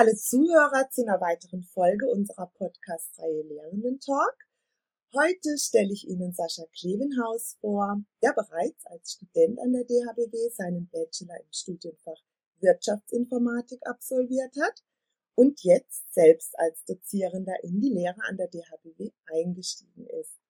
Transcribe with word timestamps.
Alle 0.00 0.16
Zuhörer 0.16 0.88
zu 0.88 1.02
einer 1.02 1.20
weiteren 1.20 1.62
Folge 1.62 2.06
unserer 2.06 2.46
Podcast-Reihe 2.46 3.42
Lehrenden 3.42 4.00
Talk. 4.00 4.34
Heute 5.14 5.58
stelle 5.58 5.92
ich 5.92 6.08
Ihnen 6.08 6.32
Sascha 6.32 6.64
Klevenhaus 6.72 7.58
vor, 7.60 8.02
der 8.22 8.32
bereits 8.32 8.86
als 8.86 9.12
Student 9.12 9.60
an 9.60 9.74
der 9.74 9.84
DHBW 9.84 10.48
seinen 10.56 10.88
Bachelor 10.88 11.38
im 11.38 11.52
Studienfach 11.52 12.16
Wirtschaftsinformatik 12.60 13.86
absolviert 13.86 14.56
hat 14.62 14.82
und 15.34 15.62
jetzt 15.64 16.14
selbst 16.14 16.58
als 16.58 16.82
Dozierender 16.86 17.62
in 17.62 17.82
die 17.82 17.90
Lehre 17.90 18.22
an 18.22 18.38
der 18.38 18.48
DHBW 18.48 19.10
eingestiegen 19.26 20.06
ist. 20.18 20.40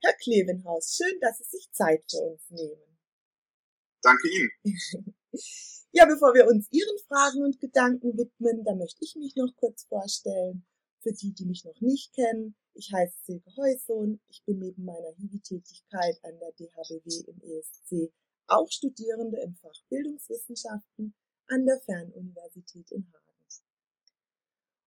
Herr 0.00 0.12
Klevenhaus, 0.12 0.94
schön, 0.94 1.18
dass 1.20 1.38
Sie 1.38 1.56
sich 1.56 1.72
Zeit 1.72 2.04
für 2.08 2.18
uns 2.18 2.48
nehmen. 2.50 3.00
Danke 4.00 4.28
Ihnen. 4.28 5.16
Ja, 5.94 6.06
bevor 6.06 6.32
wir 6.32 6.46
uns 6.46 6.68
Ihren 6.70 6.98
Fragen 7.06 7.44
und 7.44 7.60
Gedanken 7.60 8.16
widmen, 8.16 8.64
da 8.64 8.74
möchte 8.74 9.04
ich 9.04 9.14
mich 9.14 9.36
noch 9.36 9.54
kurz 9.56 9.84
vorstellen. 9.84 10.64
Für 11.00 11.12
die, 11.12 11.34
die 11.34 11.44
mich 11.44 11.64
noch 11.66 11.78
nicht 11.82 12.14
kennen, 12.14 12.54
ich 12.72 12.90
heiße 12.90 13.14
Silke 13.26 13.50
Heusohn. 13.58 14.18
Ich 14.30 14.42
bin 14.44 14.58
neben 14.58 14.86
meiner 14.86 15.12
Hiwi-Tätigkeit 15.18 16.18
an 16.22 16.38
der 16.38 16.52
DHBW 16.52 17.24
im 17.26 17.42
ESC 17.42 18.10
auch 18.46 18.70
Studierende 18.70 19.38
im 19.40 19.54
Fach 19.56 19.82
Bildungswissenschaften 19.90 21.14
an 21.48 21.66
der 21.66 21.80
Fernuniversität 21.80 22.90
in 22.90 23.06
Hagen. 23.12 23.22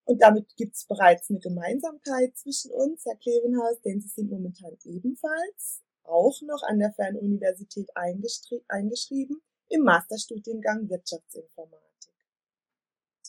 Und 0.06 0.22
damit 0.22 0.56
gibt 0.56 0.76
es 0.76 0.86
bereits 0.86 1.30
eine 1.30 1.40
Gemeinsamkeit 1.40 2.36
zwischen 2.36 2.72
uns, 2.72 3.06
Herr 3.06 3.18
Klevenhaus, 3.18 3.80
denn 3.82 4.02
Sie 4.02 4.08
sind 4.08 4.32
momentan 4.32 4.76
ebenfalls 4.84 5.84
auch 6.04 6.42
noch 6.42 6.64
an 6.64 6.80
der 6.80 6.94
Fernuniversität 6.94 7.90
eingeschrieben 7.96 9.42
im 9.70 9.84
Masterstudiengang 9.84 10.90
Wirtschaftsinformatik. 10.90 11.86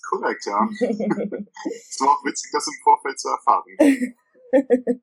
Korrekt, 0.08 0.46
ja. 0.46 0.68
es 0.80 2.00
war 2.00 2.10
auch 2.10 2.24
witzig, 2.24 2.50
das 2.52 2.66
im 2.66 2.74
Vorfeld 2.82 3.18
zu 3.18 3.28
erfahren. 3.28 3.76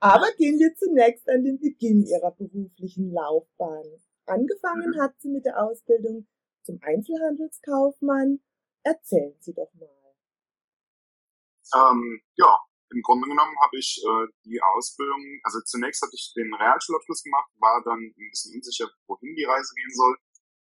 Aber 0.00 0.32
gehen 0.38 0.58
wir 0.58 0.74
zunächst 0.74 1.28
an 1.28 1.44
den 1.44 1.58
Beginn 1.58 2.02
ihrer 2.02 2.30
beruflichen 2.30 3.12
Laufbahn. 3.12 3.84
Angefangen 4.26 4.90
mhm. 4.90 5.00
hat 5.00 5.14
sie 5.20 5.28
mit 5.28 5.44
der 5.44 5.62
Ausbildung 5.62 6.26
zum 6.62 6.78
Einzelhandelskaufmann. 6.82 8.40
Erzählen 8.82 9.36
Sie 9.40 9.52
doch 9.52 9.72
mal. 9.74 9.88
Ähm, 11.74 12.22
ja, 12.36 12.58
im 12.90 13.02
Grunde 13.02 13.28
genommen 13.28 13.56
habe 13.60 13.76
ich 13.78 14.00
äh, 14.04 14.26
die 14.44 14.60
Ausbildung, 14.62 15.40
also 15.42 15.60
zunächst 15.62 16.02
hatte 16.02 16.14
ich 16.14 16.32
den 16.36 16.54
Realschulabschluss 16.54 17.22
gemacht, 17.22 17.50
war 17.58 17.82
dann 17.84 17.98
ein 17.98 18.30
bisschen 18.30 18.54
unsicher, 18.54 18.88
wohin 19.06 19.34
die 19.34 19.44
Reise 19.44 19.74
gehen 19.74 19.94
soll. 19.94 20.16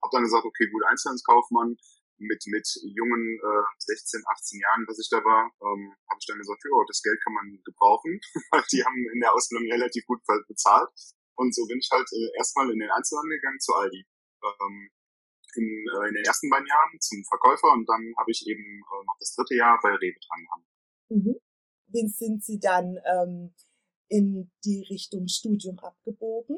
Habe 0.03 0.11
dann 0.11 0.27
gesagt, 0.27 0.43
okay, 0.43 0.67
gut, 0.67 0.83
Einzelhandelskaufmann 0.83 1.79
mit 2.19 2.43
mit 2.47 2.67
jungen 2.83 3.39
äh, 3.39 3.63
16, 3.79 4.21
18 4.21 4.59
Jahren, 4.59 4.85
was 4.87 4.99
ich 4.99 5.09
da 5.09 5.23
war, 5.23 5.49
ähm, 5.63 5.95
habe 6.11 6.19
ich 6.19 6.27
dann 6.27 6.37
gesagt, 6.37 6.61
ja, 6.63 6.77
das 6.87 7.01
Geld 7.01 7.19
kann 7.23 7.33
man 7.33 7.47
gebrauchen, 7.63 8.19
weil 8.51 8.63
die 8.71 8.83
haben 8.83 9.01
in 9.13 9.19
der 9.19 9.33
Ausbildung 9.33 9.71
relativ 9.71 10.05
gut 10.05 10.21
bezahlt. 10.47 10.89
Und 11.35 11.55
so 11.55 11.65
bin 11.65 11.79
ich 11.79 11.89
halt 11.91 12.07
äh, 12.11 12.37
erstmal 12.37 12.69
in 12.69 12.79
den 12.79 12.91
Einzelhandel 12.91 13.39
gegangen 13.39 13.59
zu 13.59 13.73
Aldi. 13.73 14.05
Ähm, 14.43 14.91
in, 15.55 15.65
äh, 15.65 16.07
in 16.09 16.15
den 16.15 16.25
ersten 16.25 16.49
beiden 16.49 16.67
Jahren 16.67 16.99
zum 16.99 17.23
Verkäufer 17.25 17.71
und 17.73 17.87
dann 17.87 18.13
habe 18.17 18.31
ich 18.31 18.45
eben 18.47 18.61
äh, 18.61 19.03
noch 19.05 19.17
das 19.19 19.33
dritte 19.35 19.55
Jahr 19.55 19.79
bei 19.81 19.89
Rewe 19.89 20.19
dran 20.27 20.45
Mhm. 21.09 21.35
Sind 22.09 22.43
Sie 22.43 22.59
dann 22.59 22.97
ähm, 23.05 23.53
in 24.07 24.51
die 24.65 24.85
Richtung 24.89 25.27
Studium 25.27 25.77
abgebogen? 25.79 26.57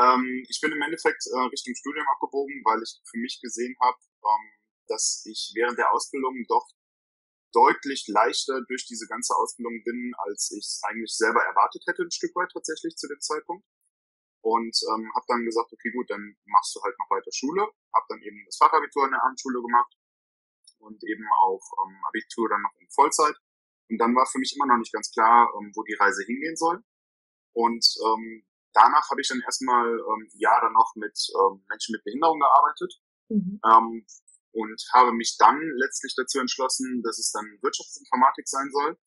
Ähm, 0.00 0.44
ich 0.48 0.60
bin 0.60 0.72
im 0.72 0.82
Endeffekt 0.82 1.26
äh, 1.26 1.38
Richtung 1.52 1.74
Studium 1.74 2.06
abgebogen, 2.08 2.62
weil 2.64 2.82
ich 2.82 3.00
für 3.04 3.18
mich 3.18 3.40
gesehen 3.40 3.76
habe, 3.80 3.98
ähm, 4.24 4.52
dass 4.88 5.22
ich 5.26 5.52
während 5.54 5.78
der 5.78 5.92
Ausbildung 5.92 6.44
doch 6.48 6.66
deutlich 7.52 8.06
leichter 8.08 8.62
durch 8.68 8.86
diese 8.86 9.06
ganze 9.08 9.34
Ausbildung 9.34 9.82
bin, 9.84 10.12
als 10.18 10.50
ich 10.52 10.64
es 10.64 10.80
eigentlich 10.84 11.14
selber 11.16 11.42
erwartet 11.42 11.82
hätte, 11.86 12.02
ein 12.02 12.10
Stück 12.10 12.34
weit 12.36 12.50
tatsächlich 12.52 12.96
zu 12.96 13.08
dem 13.08 13.20
Zeitpunkt. 13.20 13.66
Und 14.42 14.74
ähm, 14.94 15.12
habe 15.14 15.26
dann 15.28 15.44
gesagt, 15.44 15.70
okay, 15.72 15.90
gut, 15.90 16.08
dann 16.08 16.36
machst 16.46 16.74
du 16.74 16.80
halt 16.82 16.96
noch 16.98 17.10
weiter 17.10 17.30
Schule. 17.32 17.62
Habe 17.92 18.06
dann 18.08 18.22
eben 18.22 18.42
das 18.46 18.56
Fachabitur 18.56 19.04
in 19.04 19.10
der 19.10 19.22
Abendschule 19.22 19.60
gemacht 19.60 19.92
und 20.78 21.02
eben 21.04 21.26
auch 21.44 21.60
ähm, 21.84 22.00
Abitur 22.08 22.48
dann 22.48 22.62
noch 22.62 22.72
in 22.80 22.88
Vollzeit. 22.88 23.36
Und 23.90 23.98
dann 23.98 24.14
war 24.14 24.24
für 24.24 24.38
mich 24.38 24.54
immer 24.56 24.66
noch 24.66 24.78
nicht 24.78 24.92
ganz 24.92 25.10
klar, 25.10 25.52
ähm, 25.58 25.72
wo 25.74 25.82
die 25.82 25.94
Reise 25.94 26.24
hingehen 26.24 26.56
soll. 26.56 26.82
Und 27.52 27.84
ähm, 28.06 28.46
danach 28.72 29.10
habe 29.10 29.20
ich 29.20 29.28
dann 29.28 29.40
erstmal 29.40 29.86
ähm, 29.86 30.28
ein 30.32 30.38
Jahr 30.38 30.60
dann 30.60 30.72
noch 30.72 30.92
mit 30.96 31.16
ähm, 31.34 31.64
Menschen 31.68 31.92
mit 31.92 32.04
Behinderung 32.04 32.40
gearbeitet 32.40 32.94
mhm. 33.28 33.60
ähm, 33.64 34.06
und 34.52 34.82
habe 34.92 35.12
mich 35.12 35.36
dann 35.38 35.60
letztlich 35.76 36.14
dazu 36.16 36.38
entschlossen, 36.38 37.02
dass 37.02 37.18
es 37.18 37.30
dann 37.32 37.58
Wirtschaftsinformatik 37.62 38.48
sein 38.48 38.70
soll. 38.70 38.98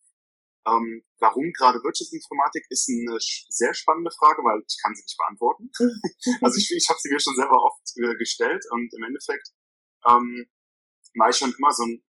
Ähm, 0.65 1.03
warum 1.19 1.51
gerade 1.51 1.83
Wirtschaftsinformatik 1.83 2.65
ist 2.69 2.87
eine 2.87 3.17
sehr 3.19 3.73
spannende 3.73 4.11
Frage, 4.11 4.41
weil 4.43 4.63
ich 4.65 4.79
kann 4.81 4.95
sie 4.95 5.03
nicht 5.03 5.17
beantworten. 5.17 5.69
also 6.41 6.57
ich, 6.57 6.71
ich 6.71 6.87
habe 6.87 6.99
sie 6.99 7.11
mir 7.11 7.19
schon 7.19 7.35
selber 7.35 7.61
oft 7.61 7.83
äh, 7.97 8.15
gestellt 8.15 8.63
und 8.71 8.93
im 8.93 9.03
Endeffekt 9.03 9.49
ähm, 10.07 10.47
war 11.15 11.29
ich 11.29 11.37
schon 11.37 11.53
immer 11.57 11.71
so 11.71 11.83
ein 11.83 12.03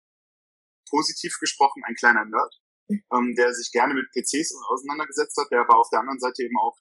positiv 0.88 1.38
gesprochen 1.38 1.82
ein 1.87 1.94
kleiner 1.94 2.25
Nerd, 2.25 2.61
ähm, 2.91 3.34
der 3.37 3.55
sich 3.55 3.71
gerne 3.71 3.94
mit 3.94 4.11
PCs 4.11 4.53
auseinandergesetzt 4.69 5.37
hat, 5.38 5.50
der 5.53 5.61
aber 5.61 5.78
auf 5.78 5.88
der 5.91 6.00
anderen 6.00 6.19
Seite 6.19 6.43
eben 6.43 6.59
auch 6.59 6.77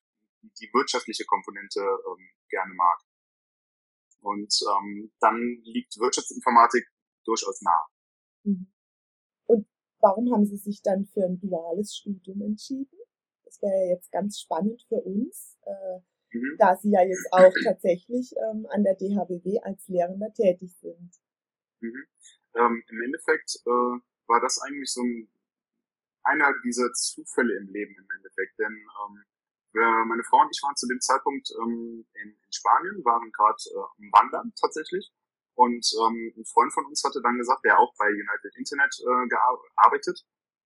die 0.59 0.69
wirtschaftliche 0.73 1.25
Komponente 1.25 1.79
ähm, 1.79 2.29
gerne 2.49 2.73
mag. 2.73 2.99
Und 4.21 4.53
ähm, 4.67 5.11
dann 5.19 5.61
liegt 5.63 5.97
Wirtschaftsinformatik 5.99 6.85
durchaus 7.25 7.61
nah. 7.61 7.87
Mhm. 8.43 8.67
Und 9.45 9.67
warum 9.99 10.33
haben 10.33 10.45
Sie 10.45 10.57
sich 10.57 10.81
dann 10.81 11.05
für 11.05 11.23
ein 11.23 11.39
duales 11.39 11.95
Studium 11.95 12.41
entschieden? 12.41 12.97
Das 13.45 13.61
wäre 13.61 13.73
ja 13.73 13.95
jetzt 13.95 14.11
ganz 14.11 14.39
spannend 14.39 14.83
für 14.87 15.01
uns, 15.01 15.57
äh, 15.65 15.99
mhm. 16.37 16.55
da 16.59 16.75
Sie 16.75 16.91
ja 16.91 17.03
jetzt 17.03 17.27
auch 17.31 17.53
tatsächlich 17.63 18.33
ähm, 18.49 18.67
an 18.69 18.83
der 18.83 18.95
DHBW 18.95 19.59
als 19.61 19.87
Lehrender 19.87 20.31
tätig 20.33 20.75
sind. 20.81 21.15
Mhm. 21.79 22.05
Ähm, 22.55 22.83
Im 22.87 23.01
Endeffekt 23.01 23.57
äh, 23.65 23.99
war 24.27 24.41
das 24.41 24.59
eigentlich 24.61 24.91
so 24.91 25.01
ein, 25.01 25.29
einer 26.23 26.53
dieser 26.63 26.91
Zufälle 26.93 27.57
im 27.57 27.67
Leben 27.69 27.95
im 27.97 28.07
Endeffekt, 28.17 28.59
denn 28.59 28.73
ähm, 28.73 29.23
meine 29.73 30.23
Frau 30.23 30.41
und 30.41 30.49
ich 30.51 30.61
waren 30.63 30.75
zu 30.75 30.87
dem 30.87 30.99
Zeitpunkt 30.99 31.49
ähm, 31.61 32.05
in, 32.13 32.29
in 32.29 32.51
Spanien, 32.51 33.03
waren 33.05 33.31
gerade 33.31 33.57
äh, 33.69 34.11
Wandern 34.11 34.53
tatsächlich. 34.59 35.11
Und 35.53 35.85
ähm, 36.01 36.33
ein 36.37 36.45
Freund 36.45 36.73
von 36.73 36.85
uns 36.85 37.03
hatte 37.03 37.21
dann 37.21 37.37
gesagt, 37.37 37.65
der 37.65 37.79
auch 37.79 37.93
bei 37.97 38.07
United 38.07 38.55
Internet 38.55 38.95
äh, 38.99 39.27
gearbeitet, 39.27 40.25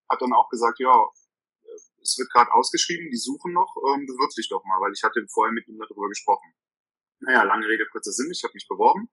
hat 0.10 0.22
dann 0.22 0.34
auch 0.34 0.50
gesagt, 0.50 0.80
ja, 0.80 0.94
äh, 0.94 1.80
es 2.02 2.18
wird 2.18 2.32
gerade 2.32 2.54
ausgeschrieben, 2.54 3.10
die 3.10 3.18
suchen 3.18 3.54
noch, 3.54 3.76
ähm, 3.90 4.06
bewirb 4.06 4.30
dich 4.38 4.50
doch 4.50 4.64
mal, 4.66 4.80
weil 4.82 4.94
ich 4.94 5.04
hatte 5.04 5.26
vorher 5.28 5.52
mit 5.52 5.68
ihm 5.68 5.80
darüber 5.80 6.08
gesprochen. 6.10 6.54
Naja, 7.20 7.44
lange 7.44 7.68
Rede, 7.68 7.88
kurzer 7.92 8.12
Sinn, 8.12 8.32
ich 8.32 8.44
habe 8.44 8.54
mich 8.54 8.68
beworben 8.68 9.10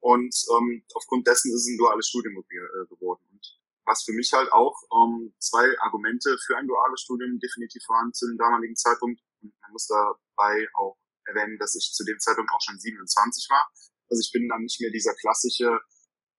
und 0.00 0.34
ähm, 0.56 0.82
aufgrund 0.94 1.26
dessen 1.26 1.54
ist 1.54 1.68
ein 1.68 1.78
duales 1.78 2.08
Studium 2.08 2.36
äh, 2.36 2.86
geworden. 2.88 3.22
Und 3.32 3.60
was 3.84 4.02
für 4.02 4.12
mich 4.12 4.32
halt 4.32 4.50
auch 4.52 4.76
ähm, 4.92 5.34
zwei 5.38 5.78
Argumente 5.80 6.36
für 6.44 6.56
ein 6.56 6.66
duales 6.66 7.02
Studium 7.02 7.38
definitiv 7.38 7.82
waren 7.88 8.12
zu 8.12 8.26
dem 8.26 8.38
damaligen 8.38 8.76
Zeitpunkt. 8.76 9.20
Und 9.42 9.54
man 9.60 9.72
muss 9.72 9.86
dabei 9.86 10.66
auch 10.74 10.96
erwähnen, 11.24 11.58
dass 11.58 11.74
ich 11.74 11.92
zu 11.92 12.04
dem 12.04 12.18
Zeitpunkt 12.18 12.50
auch 12.52 12.60
schon 12.60 12.78
27 12.78 13.48
war. 13.50 13.70
Also 14.08 14.20
ich 14.20 14.32
bin 14.32 14.48
dann 14.48 14.62
nicht 14.62 14.80
mehr 14.80 14.90
dieser 14.90 15.14
klassische 15.14 15.80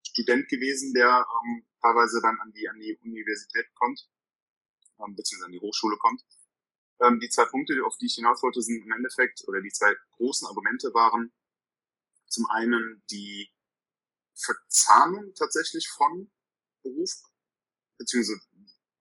Student 0.08 0.50
gewesen, 0.50 0.94
der 0.94 1.26
ähm, 1.26 1.66
teilweise 1.82 2.20
dann 2.22 2.38
an 2.42 2.52
die, 2.52 2.68
an 2.68 2.80
die 2.80 2.98
Universität 3.02 3.68
kommt, 3.76 4.10
ähm, 5.00 5.16
beziehungsweise 5.16 5.46
an 5.46 5.52
die 5.54 5.62
Hochschule 5.62 5.98
kommt. 5.98 6.24
Ähm, 7.02 7.20
die 7.20 7.30
zwei 7.30 7.46
Punkte, 7.46 7.74
auf 7.86 7.98
die 7.98 8.08
ich 8.08 8.16
hinaus 8.16 8.44
wollte, 8.44 8.62
sind 8.62 8.84
im 8.84 8.92
Endeffekt, 8.92 9.48
oder 9.48 9.62
die 9.62 9.72
zwei 9.72 9.96
großen 10.18 10.48
Argumente 10.48 10.94
waren 10.94 11.32
zum 12.28 12.46
einen 12.50 13.04
die 13.12 13.52
Verzahnung 14.36 15.34
tatsächlich 15.36 15.88
von 15.90 16.32
Beruf, 16.82 17.12
beziehungsweise 17.98 18.40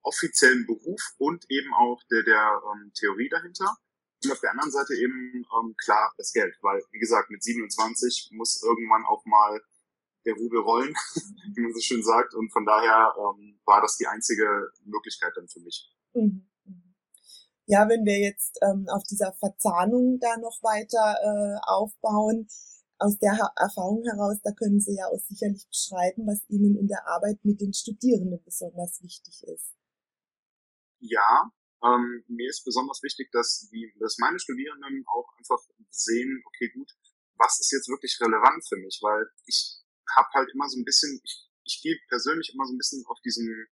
offiziellen 0.02 0.66
Beruf 0.66 1.14
und 1.18 1.44
eben 1.50 1.72
auch 1.74 2.02
der, 2.10 2.22
der 2.22 2.62
ähm, 2.72 2.92
Theorie 2.94 3.28
dahinter. 3.28 3.76
Und 4.22 4.32
auf 4.32 4.40
der 4.40 4.50
anderen 4.50 4.70
Seite 4.70 4.94
eben 4.94 5.32
ähm, 5.34 5.74
klar 5.82 6.12
das 6.16 6.32
Geld, 6.32 6.54
weil 6.62 6.82
wie 6.90 6.98
gesagt 6.98 7.30
mit 7.30 7.42
27 7.42 8.30
muss 8.32 8.62
irgendwann 8.62 9.04
auch 9.06 9.24
mal 9.24 9.60
der 10.26 10.34
Rubel 10.34 10.60
rollen, 10.60 10.94
wie 11.54 11.60
man 11.60 11.72
so 11.72 11.80
schön 11.80 12.02
sagt. 12.02 12.34
Und 12.34 12.52
von 12.52 12.66
daher 12.66 13.14
ähm, 13.16 13.58
war 13.64 13.80
das 13.80 13.96
die 13.96 14.06
einzige 14.06 14.70
Möglichkeit 14.84 15.32
dann 15.36 15.48
für 15.48 15.60
mich. 15.60 15.90
Mhm, 16.12 16.46
mhm. 16.64 16.94
Ja, 17.66 17.88
wenn 17.88 18.04
wir 18.04 18.18
jetzt 18.18 18.58
ähm, 18.62 18.86
auf 18.88 19.02
dieser 19.04 19.32
Verzahnung 19.34 20.18
da 20.20 20.36
noch 20.36 20.62
weiter 20.62 21.16
äh, 21.22 21.60
aufbauen, 21.62 22.48
aus 22.98 23.18
der 23.18 23.32
Erfahrung 23.56 24.04
heraus, 24.04 24.36
da 24.42 24.52
können 24.52 24.80
Sie 24.80 24.96
ja 24.96 25.06
auch 25.06 25.20
sicherlich 25.20 25.66
beschreiben, 25.66 26.26
was 26.26 26.44
Ihnen 26.48 26.76
in 26.76 26.86
der 26.86 27.06
Arbeit 27.06 27.38
mit 27.44 27.60
den 27.60 27.72
Studierenden 27.72 28.42
besonders 28.44 29.02
wichtig 29.02 29.42
ist. 29.44 29.74
Ja, 30.98 31.50
ähm, 31.82 32.24
mir 32.28 32.48
ist 32.48 32.64
besonders 32.64 33.02
wichtig, 33.02 33.30
dass, 33.32 33.68
die, 33.72 33.92
dass 33.98 34.18
meine 34.18 34.38
Studierenden 34.38 35.04
auch 35.06 35.28
einfach 35.38 35.60
sehen, 35.88 36.42
okay, 36.46 36.70
gut, 36.74 36.90
was 37.36 37.58
ist 37.60 37.72
jetzt 37.72 37.88
wirklich 37.88 38.18
relevant 38.20 38.66
für 38.68 38.76
mich? 38.76 39.00
Weil 39.02 39.26
ich 39.46 39.80
habe 40.14 40.28
halt 40.34 40.50
immer 40.52 40.68
so 40.68 40.78
ein 40.78 40.84
bisschen, 40.84 41.20
ich, 41.24 41.48
ich 41.64 41.80
gehe 41.82 41.96
persönlich 42.08 42.52
immer 42.52 42.66
so 42.66 42.74
ein 42.74 42.78
bisschen 42.78 43.04
auf 43.06 43.18
diesen 43.24 43.66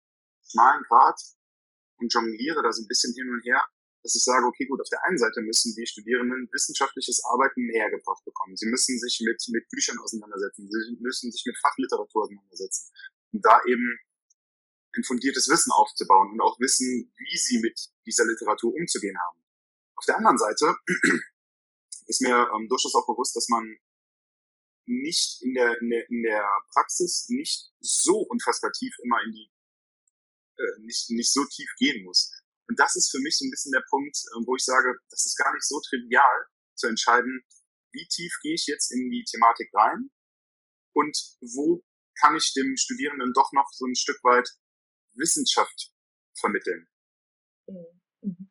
schmalen 0.43 0.83
Grad 0.85 1.19
und 1.97 2.12
jongliere 2.12 2.62
da 2.62 2.73
so 2.73 2.83
ein 2.83 2.89
bisschen 2.89 3.15
hin 3.15 3.31
und 3.31 3.45
her, 3.45 3.62
dass 4.03 4.15
ich 4.15 4.23
sage, 4.23 4.45
okay, 4.45 4.67
gut, 4.67 4.83
auf 4.83 4.89
der 4.91 5.03
einen 5.05 5.17
Seite 5.17 5.41
müssen 5.41 5.75
die 5.75 5.87
Studierenden 5.87 6.47
wissenschaftliches 6.53 7.25
Arbeiten 7.25 7.65
näher 7.65 7.91
gebracht 7.91 8.23
bekommen. 8.27 8.55
Sie 8.55 8.69
müssen 8.69 8.99
sich 8.99 9.25
mit, 9.25 9.43
mit 9.49 9.67
Büchern 9.71 9.99
auseinandersetzen. 9.99 10.69
Sie 10.69 10.99
müssen 11.01 11.33
sich 11.33 11.43
mit 11.47 11.56
Fachliteratur 11.59 12.25
auseinandersetzen. 12.25 12.93
Und 13.33 13.43
da 13.43 13.62
eben 13.67 13.99
ein 14.96 15.05
fundiertes 15.05 15.49
Wissen 15.49 15.73
aufzubauen 15.73 16.32
und 16.32 16.41
auch 16.41 16.58
wissen, 16.61 17.12
wie 17.17 17.37
sie 17.37 17.58
mit 17.58 17.91
dieser 18.06 18.25
Literatur 18.25 18.73
umzugehen 18.75 19.19
haben. 19.19 19.43
Auf 19.96 20.05
der 20.06 20.17
anderen 20.17 20.38
Seite 20.38 20.76
ist 22.06 22.20
mir 22.20 22.49
ähm, 22.55 22.69
durchaus 22.69 22.94
auch 22.94 23.06
bewusst, 23.06 23.35
dass 23.37 23.49
man 23.49 23.76
nicht 24.87 25.43
in 25.43 25.55
der, 25.55 25.81
in 25.81 25.91
der, 25.91 26.08
in 26.11 26.23
der 26.23 26.46
Praxis 26.73 27.26
nicht 27.29 27.73
so 27.81 28.19
unfassbar 28.19 28.70
tief 28.73 28.94
immer 29.02 29.23
in 29.25 29.32
die, 29.32 29.50
äh, 30.58 30.81
nicht, 30.81 31.11
nicht 31.11 31.32
so 31.32 31.44
tief 31.46 31.70
gehen 31.79 32.05
muss. 32.05 32.31
Und 32.69 32.79
das 32.79 32.96
ist 32.96 33.11
für 33.11 33.20
mich 33.20 33.37
so 33.37 33.44
ein 33.44 33.50
bisschen 33.50 33.73
der 33.73 33.85
Punkt, 33.88 34.17
äh, 34.17 34.46
wo 34.46 34.56
ich 34.56 34.64
sage, 34.64 34.94
das 35.11 35.25
ist 35.25 35.37
gar 35.37 35.52
nicht 35.55 35.67
so 35.67 35.81
trivial 35.81 36.46
zu 36.75 36.88
entscheiden, 36.88 37.44
wie 37.93 38.06
tief 38.08 38.38
gehe 38.43 38.55
ich 38.55 38.67
jetzt 38.67 38.91
in 38.93 39.11
die 39.11 39.25
Thematik 39.25 39.70
rein 39.73 40.11
und 40.93 41.17
wo 41.41 41.85
kann 42.20 42.37
ich 42.37 42.52
dem 42.55 42.76
Studierenden 42.76 43.32
doch 43.32 43.52
noch 43.52 43.69
so 43.73 43.87
ein 43.87 43.94
Stück 43.94 44.23
weit 44.23 44.49
Wissenschaft 45.14 45.93
vermitteln. 46.34 46.87
Mhm. 47.66 48.00
Mhm. 48.22 48.50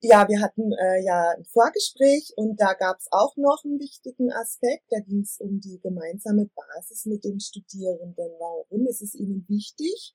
Ja, 0.00 0.28
wir 0.28 0.40
hatten 0.40 0.72
äh, 0.72 1.02
ja 1.04 1.34
ein 1.36 1.44
Vorgespräch 1.44 2.32
und 2.36 2.60
da 2.60 2.74
gab 2.74 2.98
es 2.98 3.08
auch 3.10 3.36
noch 3.36 3.64
einen 3.64 3.80
wichtigen 3.80 4.30
Aspekt. 4.32 4.84
Da 4.90 5.00
ging 5.00 5.22
es 5.22 5.38
um 5.40 5.60
die 5.60 5.80
gemeinsame 5.80 6.48
Basis 6.54 7.04
mit 7.06 7.24
den 7.24 7.40
Studierenden. 7.40 8.30
Warum 8.38 8.86
ist 8.86 9.02
es 9.02 9.16
ihnen 9.16 9.44
wichtig, 9.48 10.14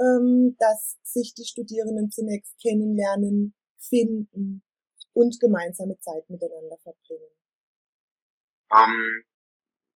ähm, 0.00 0.56
dass 0.58 0.98
sich 1.04 1.32
die 1.34 1.44
Studierenden 1.44 2.10
zunächst 2.10 2.58
kennenlernen, 2.60 3.54
finden 3.78 4.64
und 5.12 5.38
gemeinsame 5.38 5.96
Zeit 6.00 6.28
miteinander 6.28 6.78
verbringen? 6.78 7.30
Ähm, 8.72 9.24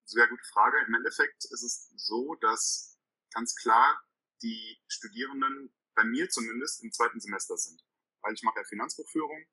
sehr 0.04 0.28
gute 0.28 0.44
Frage. 0.52 0.76
Im 0.86 0.94
Endeffekt 0.94 1.44
ist 1.44 1.62
es 1.64 1.92
so, 1.96 2.36
dass 2.40 2.96
ganz 3.32 3.56
klar 3.56 4.00
die 4.44 4.78
Studierenden 4.86 5.74
bei 5.94 6.04
mir 6.04 6.28
zumindest 6.28 6.84
im 6.84 6.92
zweiten 6.92 7.20
Semester 7.20 7.56
sind 7.56 7.82
weil 8.24 8.34
ich 8.34 8.42
mache 8.42 8.58
ja 8.58 8.64
Finanzbuchführung, 8.64 9.46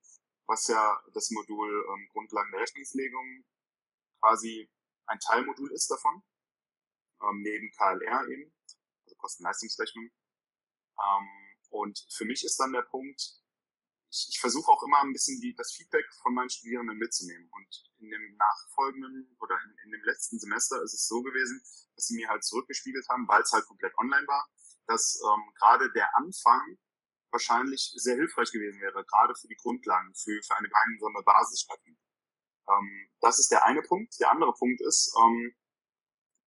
was 0.47 0.67
ja 0.67 1.03
das 1.13 1.29
Modul 1.31 1.69
ähm, 1.69 2.07
Grundlagen 2.11 2.51
der 2.51 2.61
Rechnungslegung 2.61 3.45
quasi 4.19 4.71
ein 5.07 5.19
Teilmodul 5.19 5.71
ist 5.73 5.91
davon, 5.91 6.23
ähm, 7.21 7.41
neben 7.41 7.71
KLR 7.71 8.27
eben, 8.29 8.53
also 9.03 9.15
Kosten-Leistungsrechnung. 9.17 10.05
Ähm, 10.05 11.27
und 11.69 12.05
für 12.11 12.25
mich 12.25 12.43
ist 12.45 12.57
dann 12.57 12.71
der 12.71 12.83
Punkt, 12.83 13.21
ich, 14.09 14.27
ich 14.29 14.39
versuche 14.39 14.71
auch 14.71 14.83
immer 14.83 15.01
ein 15.01 15.13
bisschen 15.13 15.39
die, 15.41 15.53
das 15.55 15.73
Feedback 15.73 16.05
von 16.21 16.33
meinen 16.33 16.49
Studierenden 16.49 16.97
mitzunehmen. 16.97 17.49
Und 17.51 17.91
in 17.99 18.09
dem 18.09 18.35
nachfolgenden 18.35 19.35
oder 19.39 19.57
in, 19.63 19.77
in 19.85 19.91
dem 19.91 20.03
letzten 20.03 20.39
Semester 20.39 20.81
ist 20.83 20.93
es 20.93 21.07
so 21.07 21.21
gewesen, 21.21 21.61
dass 21.95 22.05
sie 22.05 22.15
mir 22.15 22.29
halt 22.29 22.43
zurückgespiegelt 22.43 23.07
haben, 23.09 23.27
weil 23.27 23.41
es 23.41 23.51
halt 23.51 23.65
komplett 23.65 23.97
online 23.97 24.27
war, 24.27 24.49
dass 24.87 25.21
ähm, 25.23 25.53
gerade 25.59 25.91
der 25.93 26.15
Anfang 26.15 26.77
wahrscheinlich 27.31 27.93
sehr 27.95 28.15
hilfreich 28.15 28.51
gewesen 28.51 28.81
wäre, 28.81 29.05
gerade 29.05 29.33
für 29.35 29.47
die 29.47 29.55
Grundlagen, 29.55 30.13
für, 30.15 30.41
für 30.43 30.57
eine 30.57 30.67
gemeinsame 30.67 31.23
Basis 31.23 31.61
schaffen. 31.61 31.97
Ähm, 32.69 33.09
das 33.21 33.39
ist 33.39 33.51
der 33.51 33.65
eine 33.65 33.81
Punkt. 33.81 34.19
Der 34.19 34.31
andere 34.31 34.53
Punkt 34.53 34.81
ist 34.81 35.15
ähm, 35.17 35.55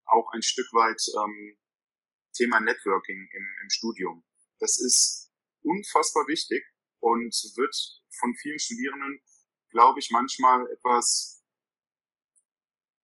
auch 0.07 0.31
ein 0.33 0.43
Stück 0.43 0.71
weit 0.73 1.01
ähm, 1.17 1.59
Thema 2.35 2.61
Networking 2.61 3.29
im, 3.33 3.47
im 3.63 3.71
Studium. 3.71 4.25
Das 4.59 4.79
ist 4.81 5.33
unfassbar 5.63 6.27
wichtig 6.29 6.65
und 7.01 7.35
wird 7.57 7.75
von 8.19 8.35
vielen 8.37 8.59
Studierenden, 8.59 9.21
glaube 9.71 10.01
ich, 10.01 10.11
manchmal 10.11 10.71
etwas, 10.71 11.43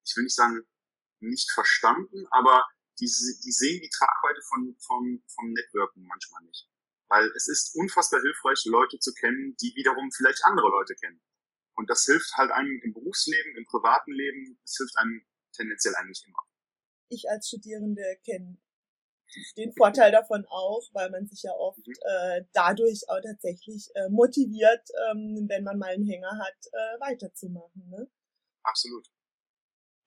ich 0.04 0.16
will 0.16 0.24
nicht 0.24 0.36
sagen, 0.36 0.60
nicht 1.20 1.50
verstanden, 1.52 2.26
aber 2.30 2.66
die, 3.00 3.06
die 3.06 3.52
sehen 3.52 3.81
die 3.82 3.91
Tragweite 3.91 4.41
von, 4.43 4.76
vom, 4.79 5.23
vom 5.26 5.52
Networking 5.52 6.05
manchmal 6.05 6.43
nicht. 6.44 6.69
Weil 7.08 7.26
es 7.35 7.49
ist 7.49 7.75
unfassbar 7.75 8.20
hilfreich, 8.20 8.64
Leute 8.67 8.99
zu 8.99 9.12
kennen, 9.14 9.56
die 9.61 9.75
wiederum 9.75 10.11
vielleicht 10.12 10.44
andere 10.44 10.69
Leute 10.69 10.94
kennen. 10.94 11.20
Und 11.75 11.88
das 11.91 12.05
hilft 12.05 12.37
halt 12.37 12.50
einem 12.50 12.81
im 12.85 12.93
Berufsleben, 12.93 13.56
im 13.56 13.64
privaten 13.64 14.12
Leben, 14.12 14.61
es 14.64 14.76
hilft 14.76 14.97
einem 14.99 15.26
tendenziell 15.52 15.94
eigentlich 15.97 16.23
immer. 16.26 16.38
Ich 17.08 17.29
als 17.29 17.49
Studierende 17.49 18.05
kenne 18.25 18.58
den 19.56 19.73
Vorteil 19.73 20.11
davon 20.12 20.44
auch, 20.49 20.82
weil 20.93 21.11
man 21.11 21.26
sich 21.26 21.43
ja 21.43 21.52
oft 21.52 21.87
mhm. 21.87 21.94
äh, 22.02 22.44
dadurch 22.52 23.02
auch 23.08 23.20
tatsächlich 23.20 23.88
äh, 23.94 24.08
motiviert, 24.08 24.88
ähm, 25.11 25.47
wenn 25.49 25.64
man 25.64 25.79
mal 25.79 25.91
einen 25.91 26.06
Hänger 26.06 26.38
hat, 26.38 26.67
äh, 26.73 27.00
weiterzumachen. 27.00 27.88
Ne? 27.88 28.11
Absolut. 28.62 29.08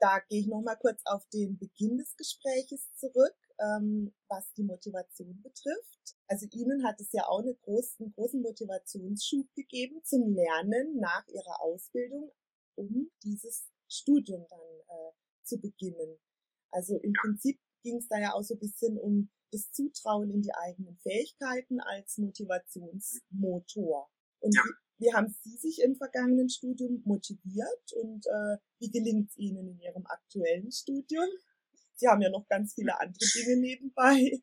Da 0.03 0.19
gehe 0.27 0.41
ich 0.41 0.47
nochmal 0.47 0.77
kurz 0.77 1.01
auf 1.05 1.25
den 1.29 1.57
Beginn 1.57 1.97
des 1.97 2.17
Gespräches 2.17 2.93
zurück 2.95 3.35
ähm, 3.59 4.13
was 4.27 4.51
die 4.53 4.63
Motivation 4.63 5.41
betrifft. 5.41 6.15
Also 6.27 6.47
Ihnen 6.51 6.85
hat 6.85 6.99
es 6.99 7.11
ja 7.11 7.27
auch 7.27 7.39
einen 7.39 7.57
großen, 7.61 8.13
großen 8.13 8.41
Motivationsschub 8.41 9.47
gegeben 9.55 10.01
zum 10.03 10.33
Lernen 10.33 10.99
nach 10.99 11.27
Ihrer 11.27 11.61
Ausbildung, 11.61 12.31
um 12.75 13.11
dieses 13.23 13.69
Studium 13.89 14.45
dann 14.49 14.59
äh, 14.59 15.11
zu 15.43 15.59
beginnen. 15.59 16.17
Also 16.71 16.97
im 16.99 17.13
Prinzip 17.13 17.59
ging 17.83 17.97
es 17.97 18.07
da 18.07 18.19
ja 18.19 18.33
auch 18.33 18.43
so 18.43 18.55
ein 18.55 18.59
bisschen 18.59 18.97
um 18.97 19.29
das 19.51 19.71
Zutrauen 19.71 20.31
in 20.31 20.41
die 20.41 20.55
eigenen 20.55 20.97
Fähigkeiten 20.97 21.79
als 21.79 22.17
Motivationsmotor. 22.17 24.09
Und 24.39 24.55
ja. 24.55 24.63
Wie, 24.97 25.13
haben 25.13 25.35
Sie 25.43 25.57
sich 25.57 25.81
im 25.81 25.95
vergangenen 25.95 26.49
Studium 26.49 27.01
motiviert 27.05 27.93
und 27.95 28.25
äh, 28.27 28.57
wie 28.79 28.91
gelingt 28.91 29.29
es 29.29 29.37
Ihnen 29.37 29.67
in 29.67 29.79
Ihrem 29.79 30.05
aktuellen 30.05 30.71
Studium? 30.71 31.27
Sie 31.95 32.07
haben 32.07 32.21
ja 32.21 32.29
noch 32.29 32.47
ganz 32.47 32.73
viele 32.73 32.99
andere 32.99 33.25
Dinge 33.35 33.57
nebenbei. 33.57 34.41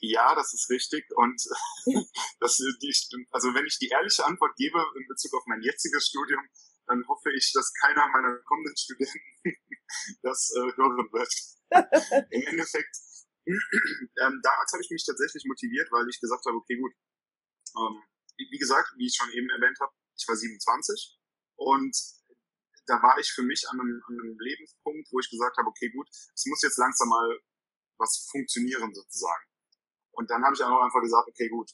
Ja, 0.00 0.34
das 0.34 0.54
ist 0.54 0.70
richtig. 0.70 1.04
Und 1.16 1.42
das, 2.40 2.56
die, 2.56 2.94
also 3.30 3.54
wenn 3.54 3.66
ich 3.66 3.78
die 3.78 3.88
ehrliche 3.88 4.24
Antwort 4.24 4.56
gebe 4.56 4.78
in 4.96 5.06
Bezug 5.08 5.34
auf 5.34 5.44
mein 5.46 5.62
jetziges 5.62 6.06
Studium, 6.08 6.42
dann 6.86 7.06
hoffe 7.08 7.30
ich, 7.34 7.52
dass 7.52 7.72
keiner 7.72 8.06
meiner 8.08 8.38
kommenden 8.44 8.76
Studenten 8.76 9.20
das 10.22 10.52
äh, 10.56 10.72
hören 10.76 11.08
wird. 11.12 11.32
Im 12.30 12.42
Endeffekt, 12.42 12.96
ähm, 13.46 14.40
damals 14.42 14.72
habe 14.72 14.82
ich 14.82 14.90
mich 14.90 15.04
tatsächlich 15.04 15.44
motiviert, 15.46 15.90
weil 15.90 16.08
ich 16.08 16.20
gesagt 16.20 16.44
habe, 16.46 16.56
okay, 16.56 16.76
gut, 16.76 16.92
ähm, 17.76 18.02
wie 18.36 18.58
gesagt, 18.58 18.92
wie 18.96 19.06
ich 19.06 19.16
schon 19.16 19.30
eben 19.32 19.48
erwähnt 19.50 19.78
habe, 19.80 19.92
ich 20.16 20.26
war 20.28 20.36
27 20.36 21.18
und 21.56 21.96
da 22.86 23.02
war 23.02 23.18
ich 23.18 23.30
für 23.32 23.42
mich 23.42 23.64
an 23.70 23.80
einem, 23.80 24.02
an 24.06 24.20
einem 24.20 24.38
Lebenspunkt, 24.38 25.08
wo 25.10 25.18
ich 25.18 25.30
gesagt 25.30 25.56
habe, 25.56 25.68
okay, 25.68 25.90
gut, 25.90 26.08
es 26.10 26.46
muss 26.46 26.62
jetzt 26.62 26.78
langsam 26.78 27.08
mal 27.08 27.40
was 27.98 28.28
funktionieren 28.30 28.92
sozusagen. 28.92 29.44
Und 30.12 30.30
dann 30.30 30.44
habe 30.44 30.54
ich 30.54 30.62
auch 30.62 30.82
einfach 30.82 31.00
gesagt, 31.00 31.28
okay, 31.28 31.48
gut, 31.48 31.70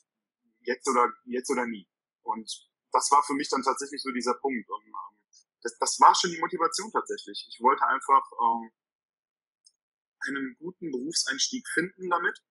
jetzt 0.61 0.88
oder 0.88 1.12
jetzt 1.25 1.50
oder 1.50 1.67
nie. 1.67 1.88
Und 2.23 2.49
das 2.93 3.11
war 3.11 3.23
für 3.23 3.35
mich 3.35 3.49
dann 3.49 3.62
tatsächlich 3.62 4.02
so 4.02 4.11
dieser 4.11 4.35
Punkt. 4.35 4.69
Und 4.69 4.85
ähm, 4.85 5.19
das, 5.62 5.76
das 5.79 5.99
war 6.00 6.14
schon 6.14 6.31
die 6.31 6.40
Motivation 6.40 6.90
tatsächlich. 6.93 7.47
Ich 7.49 7.61
wollte 7.61 7.85
einfach 7.87 8.23
ähm, 8.40 8.71
einen 10.26 10.57
guten 10.59 10.90
Berufseinstieg 10.90 11.67
finden 11.69 12.09
damit 12.09 12.43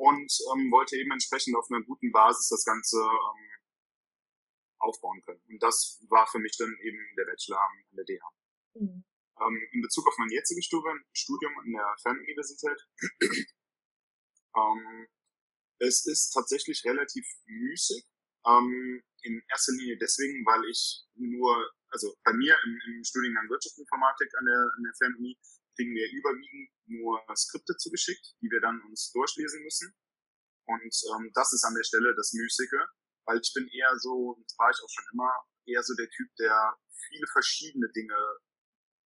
und 0.00 0.32
ähm, 0.52 0.72
wollte 0.72 0.96
eben 0.96 1.12
entsprechend 1.12 1.54
auf 1.56 1.68
einer 1.70 1.84
guten 1.84 2.10
Basis 2.10 2.48
das 2.48 2.64
Ganze 2.64 2.96
ähm, 2.96 3.50
aufbauen 4.78 5.20
können. 5.20 5.42
Und 5.46 5.62
das 5.62 6.00
war 6.08 6.26
für 6.26 6.38
mich 6.38 6.56
dann 6.56 6.74
eben 6.82 6.98
der 7.18 7.26
Bachelor 7.26 7.60
an 7.60 7.84
der 7.92 8.04
DH. 8.04 8.24
Mhm. 8.80 9.04
Ähm, 9.40 9.68
in 9.72 9.82
Bezug 9.82 10.08
auf 10.08 10.16
mein 10.16 10.30
jetziges 10.30 10.64
Studium, 10.64 10.98
Studium 11.12 11.52
an 11.58 11.72
der 11.72 11.94
Fernuniversität, 12.00 12.80
ähm, 14.56 15.06
es 15.80 16.06
ist 16.06 16.30
tatsächlich 16.30 16.82
relativ 16.84 17.26
müßig. 17.44 18.04
Ähm, 18.46 19.02
in 19.22 19.42
erster 19.50 19.72
Linie 19.72 19.98
deswegen, 19.98 20.46
weil 20.46 20.64
ich 20.70 21.04
nur, 21.14 21.70
also 21.90 22.16
bei 22.24 22.32
mir 22.32 22.56
im, 22.64 22.80
im 22.88 23.04
Studiengang 23.04 23.50
Wirtschaftsinformatik 23.50 24.30
an 24.38 24.46
der, 24.46 24.72
an 24.76 24.82
der 24.82 24.94
Fernuni 24.96 25.36
kriegen 25.80 25.96
wir 25.96 26.04
überwiegend 26.12 26.68
nur 26.92 27.24
Skripte 27.32 27.72
zugeschickt, 27.76 28.36
die 28.42 28.50
wir 28.52 28.60
dann 28.60 28.76
uns 28.84 29.12
durchlesen 29.12 29.62
müssen. 29.64 29.96
Und 30.68 30.92
ähm, 31.16 31.30
das 31.32 31.54
ist 31.54 31.64
an 31.64 31.74
der 31.74 31.84
Stelle 31.84 32.12
das 32.14 32.34
Müßige 32.34 32.84
weil 33.30 33.40
ich 33.40 33.52
bin 33.54 33.68
eher 33.68 33.96
so, 33.98 34.36
das 34.42 34.58
war 34.58 34.70
ich 34.70 34.80
auch 34.82 34.90
schon 34.90 35.04
immer, 35.12 35.30
eher 35.66 35.82
so 35.82 35.94
der 35.94 36.08
Typ, 36.10 36.28
der 36.36 36.74
viele 36.90 37.26
verschiedene 37.32 37.88
Dinge 37.92 38.18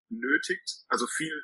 benötigt, 0.08 0.84
also 0.88 1.06
viel 1.06 1.34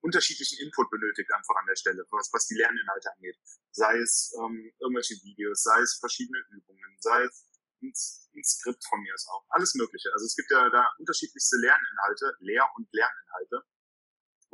unterschiedlichen 0.00 0.58
Input 0.66 0.90
benötigt 0.90 1.30
einfach 1.32 1.54
an 1.56 1.66
der 1.66 1.76
Stelle, 1.76 2.04
was, 2.10 2.28
was 2.32 2.46
die 2.46 2.56
Lerninhalte 2.56 3.08
angeht. 3.14 3.38
Sei 3.70 3.98
es 3.98 4.34
ähm, 4.36 4.72
irgendwelche 4.80 5.14
Videos, 5.22 5.62
sei 5.62 5.80
es 5.80 5.96
verschiedene 5.98 6.38
Übungen, 6.50 6.96
sei 7.00 7.22
es 7.22 7.48
ein, 7.80 7.92
ein 8.34 8.44
Skript 8.44 8.84
von 8.88 9.00
mir 9.00 9.14
ist 9.14 9.28
auch, 9.28 9.46
alles 9.48 9.74
mögliche. 9.74 10.12
Also 10.12 10.26
es 10.26 10.36
gibt 10.36 10.50
ja 10.50 10.68
da 10.70 10.90
unterschiedlichste 10.98 11.56
Lerninhalte, 11.56 12.36
Lehr- 12.40 12.70
und 12.76 12.88
Lerninhalte. 12.92 13.62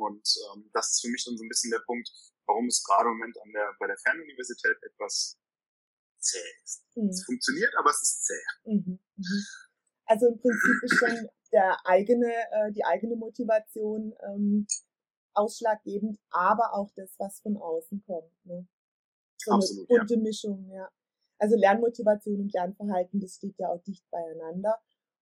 Und 0.01 0.27
ähm, 0.53 0.69
das 0.73 0.91
ist 0.91 1.01
für 1.01 1.09
mich 1.09 1.23
dann 1.25 1.37
so 1.37 1.43
ein 1.43 1.49
bisschen 1.49 1.71
der 1.71 1.83
Punkt, 1.85 2.09
warum 2.47 2.67
es 2.67 2.83
gerade 2.83 3.07
im 3.09 3.17
Moment 3.17 3.37
an 3.41 3.51
der, 3.53 3.75
bei 3.79 3.87
der 3.87 3.97
Fernuniversität 3.97 4.77
etwas 4.81 5.37
zäh 6.19 6.37
ist. 6.63 6.83
Mhm. 6.95 7.09
Es 7.09 7.25
funktioniert, 7.25 7.73
aber 7.77 7.89
es 7.89 8.01
ist 8.01 8.25
zäh. 8.25 8.43
Mhm. 8.65 8.99
Mhm. 9.15 9.45
Also 10.05 10.27
im 10.27 10.39
Prinzip 10.39 10.83
ist 10.83 10.97
schon 10.97 11.29
der 11.51 11.77
eigene, 11.85 12.33
äh, 12.51 12.71
die 12.71 12.83
eigene 12.83 13.15
Motivation 13.15 14.13
ähm, 14.27 14.67
ausschlaggebend, 15.33 16.19
aber 16.29 16.73
auch 16.73 16.91
das, 16.95 17.15
was 17.17 17.39
von 17.41 17.57
außen 17.57 18.03
kommt. 18.05 18.45
Ne? 18.45 18.67
So 19.37 19.51
Absolut, 19.51 19.89
eine 19.89 19.99
bunte 19.99 20.15
ja. 20.15 20.21
Mischung, 20.21 20.69
ja. 20.71 20.89
Also 21.39 21.55
Lernmotivation 21.55 22.41
und 22.41 22.53
Lernverhalten, 22.53 23.19
das 23.19 23.35
steht 23.35 23.57
ja 23.57 23.69
auch 23.69 23.81
dicht 23.83 24.05
beieinander. 24.11 24.79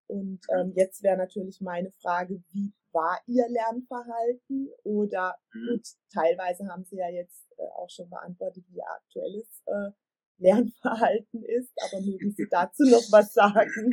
Und 0.08 0.40
ähm, 0.58 0.74
jetzt 0.76 1.04
wäre 1.04 1.18
natürlich 1.18 1.62
meine 1.62 1.92
Frage, 1.92 2.42
wie 2.52 2.74
war 2.92 3.20
Ihr 3.28 3.48
Lernverhalten? 3.50 4.70
Oder 4.84 5.38
mhm. 5.54 5.68
gut, 5.70 5.88
teilweise 6.14 6.68
haben 6.68 6.86
Sie 6.86 6.98
ja 6.98 7.10
jetzt 7.10 7.52
äh, 7.58 7.64
auch 7.76 7.90
schon 7.90 8.10
beantwortet, 8.10 8.64
wie 8.70 8.78
Ihr 8.78 8.90
aktuelles 8.90 9.64
äh, 9.66 9.92
Lernverhalten 10.40 11.44
ist, 11.44 11.74
aber 11.82 12.02
mögen 12.02 12.32
Sie 12.32 12.48
dazu 12.50 12.84
noch 12.84 13.12
was 13.12 13.34
sagen? 13.34 13.92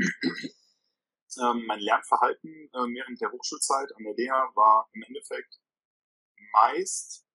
Ähm, 1.40 1.64
mein 1.66 1.80
Lernverhalten 1.80 2.50
äh, 2.50 2.94
während 2.94 3.20
der 3.20 3.32
Hochschulzeit 3.32 3.90
an 3.96 4.04
der 4.04 4.14
DEA 4.14 4.52
war 4.54 4.88
im 4.92 5.02
Endeffekt 5.02 5.58
meist 6.52 7.26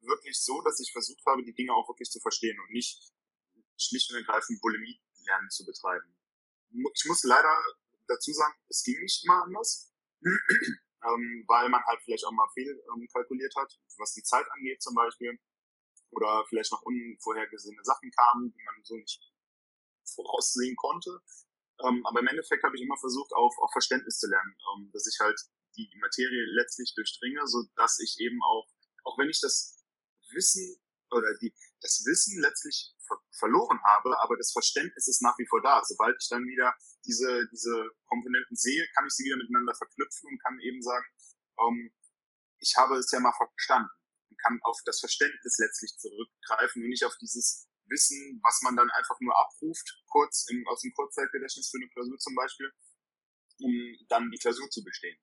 wirklich 0.00 0.38
so, 0.38 0.60
dass 0.62 0.80
ich 0.80 0.92
versucht 0.92 1.22
habe, 1.26 1.42
die 1.44 1.54
Dinge 1.54 1.72
auch 1.72 1.88
wirklich 1.88 2.10
zu 2.10 2.20
verstehen 2.20 2.58
und 2.60 2.72
nicht 2.72 3.12
schlicht 3.78 4.10
und 4.10 4.18
ergreifend 4.18 4.60
Bulimie 4.60 5.00
lernen 5.24 5.48
zu 5.50 5.64
betreiben. 5.64 6.14
Ich 6.94 7.04
muss 7.06 7.22
leider 7.24 7.54
dazu 8.06 8.32
sagen, 8.32 8.54
es 8.68 8.82
ging 8.82 9.00
nicht 9.00 9.24
immer 9.24 9.42
anders, 9.44 9.92
ähm, 10.24 11.44
weil 11.48 11.68
man 11.68 11.82
halt 11.84 12.00
vielleicht 12.04 12.24
auch 12.24 12.32
mal 12.32 12.48
fehl 12.54 12.82
ähm, 12.94 13.06
kalkuliert 13.12 13.54
hat, 13.56 13.72
was 13.98 14.12
die 14.12 14.22
Zeit 14.22 14.46
angeht 14.50 14.82
zum 14.82 14.94
Beispiel, 14.94 15.38
oder 16.10 16.44
vielleicht 16.48 16.72
noch 16.72 16.82
unvorhergesehene 16.82 17.82
Sachen 17.84 18.10
kamen, 18.10 18.52
die 18.52 18.62
man 18.64 18.84
so 18.84 18.96
nicht 18.96 19.20
voraussehen 20.14 20.76
konnte. 20.76 21.20
Ähm, 21.80 22.04
aber 22.06 22.20
im 22.20 22.26
Endeffekt 22.28 22.62
habe 22.62 22.76
ich 22.76 22.82
immer 22.82 22.98
versucht, 22.98 23.32
auf, 23.32 23.54
auf 23.58 23.72
Verständnis 23.72 24.18
zu 24.18 24.28
lernen, 24.28 24.54
ähm, 24.74 24.90
dass 24.92 25.06
ich 25.06 25.18
halt 25.20 25.40
die 25.76 25.90
Materie 26.00 26.44
letztlich 26.52 26.92
durchdringe, 26.94 27.46
so 27.46 27.64
dass 27.76 27.98
ich 27.98 28.16
eben 28.20 28.40
auch, 28.42 28.68
auch 29.04 29.18
wenn 29.18 29.30
ich 29.30 29.40
das 29.40 29.82
Wissen 30.32 30.76
oder 31.10 31.34
die, 31.40 31.52
das 31.82 32.04
Wissen 32.06 32.40
letztlich 32.40 32.94
ver 33.06 33.18
verloren 33.38 33.80
habe, 33.84 34.18
aber 34.20 34.36
das 34.36 34.52
Verständnis 34.52 35.08
ist 35.08 35.22
nach 35.22 35.36
wie 35.38 35.46
vor 35.46 35.60
da. 35.62 35.82
Sobald 35.84 36.16
ich 36.20 36.28
dann 36.28 36.44
wieder 36.46 36.74
diese, 37.04 37.46
diese 37.50 37.90
Komponenten 38.06 38.56
sehe, 38.56 38.86
kann 38.94 39.06
ich 39.06 39.14
sie 39.14 39.24
wieder 39.24 39.36
miteinander 39.36 39.74
verknüpfen 39.74 40.30
und 40.30 40.42
kann 40.42 40.58
eben 40.60 40.80
sagen, 40.82 41.06
ähm, 41.58 41.92
ich 42.58 42.74
habe 42.76 42.96
es 42.96 43.10
ja 43.10 43.20
mal 43.20 43.34
verstanden 43.34 43.90
und 44.30 44.38
kann 44.40 44.60
auf 44.62 44.78
das 44.84 45.00
Verständnis 45.00 45.58
letztlich 45.58 45.98
zurückgreifen 45.98 46.82
und 46.82 46.88
nicht 46.88 47.04
auf 47.04 47.16
dieses 47.20 47.68
Wissen, 47.86 48.40
was 48.42 48.62
man 48.62 48.76
dann 48.76 48.90
einfach 48.90 49.18
nur 49.20 49.36
abruft, 49.36 50.02
kurz 50.06 50.46
im, 50.48 50.66
aus 50.68 50.80
dem 50.80 50.92
Kurzzeitgedächtnis 50.94 51.68
für 51.68 51.78
eine 51.78 51.90
Klausur 51.90 52.18
zum 52.18 52.34
Beispiel, 52.34 52.72
um 53.58 53.72
dann 54.08 54.30
die 54.30 54.38
Klausur 54.38 54.70
zu 54.70 54.82
bestehen. 54.82 55.18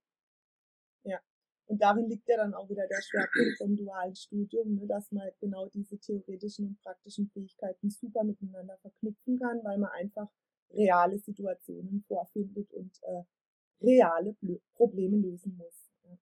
Ja. 1.03 1.19
Und 1.69 1.79
darin 1.83 2.09
liegt 2.09 2.27
ja 2.27 2.37
dann 2.37 2.55
auch 2.55 2.67
wieder 2.67 2.87
der 2.87 2.99
Schwerpunkt 2.99 3.57
vom 3.59 3.77
dualen 3.77 4.15
Studium, 4.15 4.73
ne, 4.73 4.87
dass 4.87 5.11
man 5.11 5.29
genau 5.39 5.69
diese 5.69 5.99
theoretischen 5.99 6.65
und 6.65 6.81
praktischen 6.81 7.29
Fähigkeiten 7.29 7.91
super 7.91 8.23
miteinander 8.23 8.75
verknüpfen 8.79 9.37
kann, 9.37 9.63
weil 9.63 9.77
man 9.77 9.91
einfach 9.91 10.27
reale 10.71 11.19
Situationen 11.19 12.03
vorfindet 12.07 12.73
und 12.73 12.97
äh, 13.03 13.23
reale 13.85 14.35
Probleme 14.73 15.17
lösen 15.17 15.57
muss. 15.57 15.91
Ja. 16.05 16.17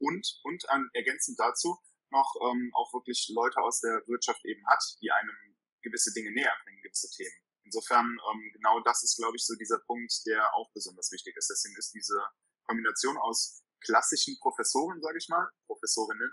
Und, 0.00 0.40
und 0.44 0.68
an, 0.68 0.90
ergänzend 0.92 1.40
dazu 1.40 1.78
noch 2.10 2.34
ähm, 2.42 2.70
auch 2.74 2.92
wirklich 2.92 3.32
Leute 3.34 3.62
aus 3.62 3.80
der 3.80 4.02
Wirtschaft 4.06 4.44
eben 4.44 4.66
hat, 4.66 4.84
die 5.00 5.10
einem 5.10 5.56
gewisse 5.80 6.12
Dinge 6.12 6.30
näher 6.30 6.52
bringen, 6.62 6.82
gewisse 6.82 7.08
Themen. 7.08 7.34
Insofern, 7.64 8.04
ähm, 8.04 8.50
genau 8.52 8.80
das 8.80 9.02
ist, 9.02 9.16
glaube 9.16 9.36
ich, 9.36 9.46
so 9.46 9.54
dieser 9.54 9.78
Punkt, 9.86 10.12
der 10.26 10.54
auch 10.54 10.70
besonders 10.74 11.10
wichtig 11.10 11.34
ist. 11.38 11.48
Deswegen 11.48 11.74
ist 11.78 11.94
diese 11.94 12.20
Kombination 12.66 13.16
aus 13.16 13.63
klassischen 13.84 14.38
Professoren, 14.40 15.00
sage 15.00 15.18
ich 15.18 15.28
mal, 15.28 15.48
Professorinnen, 15.66 16.30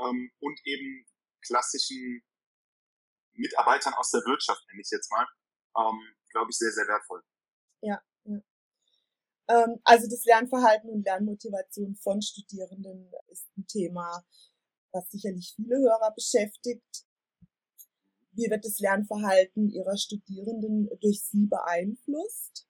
ähm, 0.00 0.30
und 0.40 0.60
eben 0.64 1.06
klassischen 1.46 2.22
Mitarbeitern 3.34 3.94
aus 3.94 4.10
der 4.10 4.22
Wirtschaft, 4.22 4.62
nenne 4.68 4.80
ich 4.80 4.90
jetzt 4.90 5.10
mal, 5.10 5.26
ähm, 5.78 6.00
glaube 6.30 6.50
ich, 6.50 6.58
sehr, 6.58 6.72
sehr 6.72 6.86
wertvoll. 6.86 7.22
Ja, 7.82 8.02
ja. 8.24 8.40
Ähm, 9.48 9.80
also 9.84 10.08
das 10.08 10.24
Lernverhalten 10.24 10.90
und 10.90 11.04
Lernmotivation 11.04 11.94
von 11.96 12.20
Studierenden 12.20 13.12
ist 13.28 13.46
ein 13.56 13.66
Thema, 13.66 14.24
was 14.92 15.10
sicherlich 15.10 15.52
viele 15.54 15.76
Hörer 15.76 16.12
beschäftigt. 16.14 17.06
Wie 18.32 18.50
wird 18.50 18.64
das 18.64 18.78
Lernverhalten 18.80 19.70
Ihrer 19.70 19.96
Studierenden 19.96 20.88
durch 21.00 21.22
Sie 21.22 21.46
beeinflusst? 21.46 22.66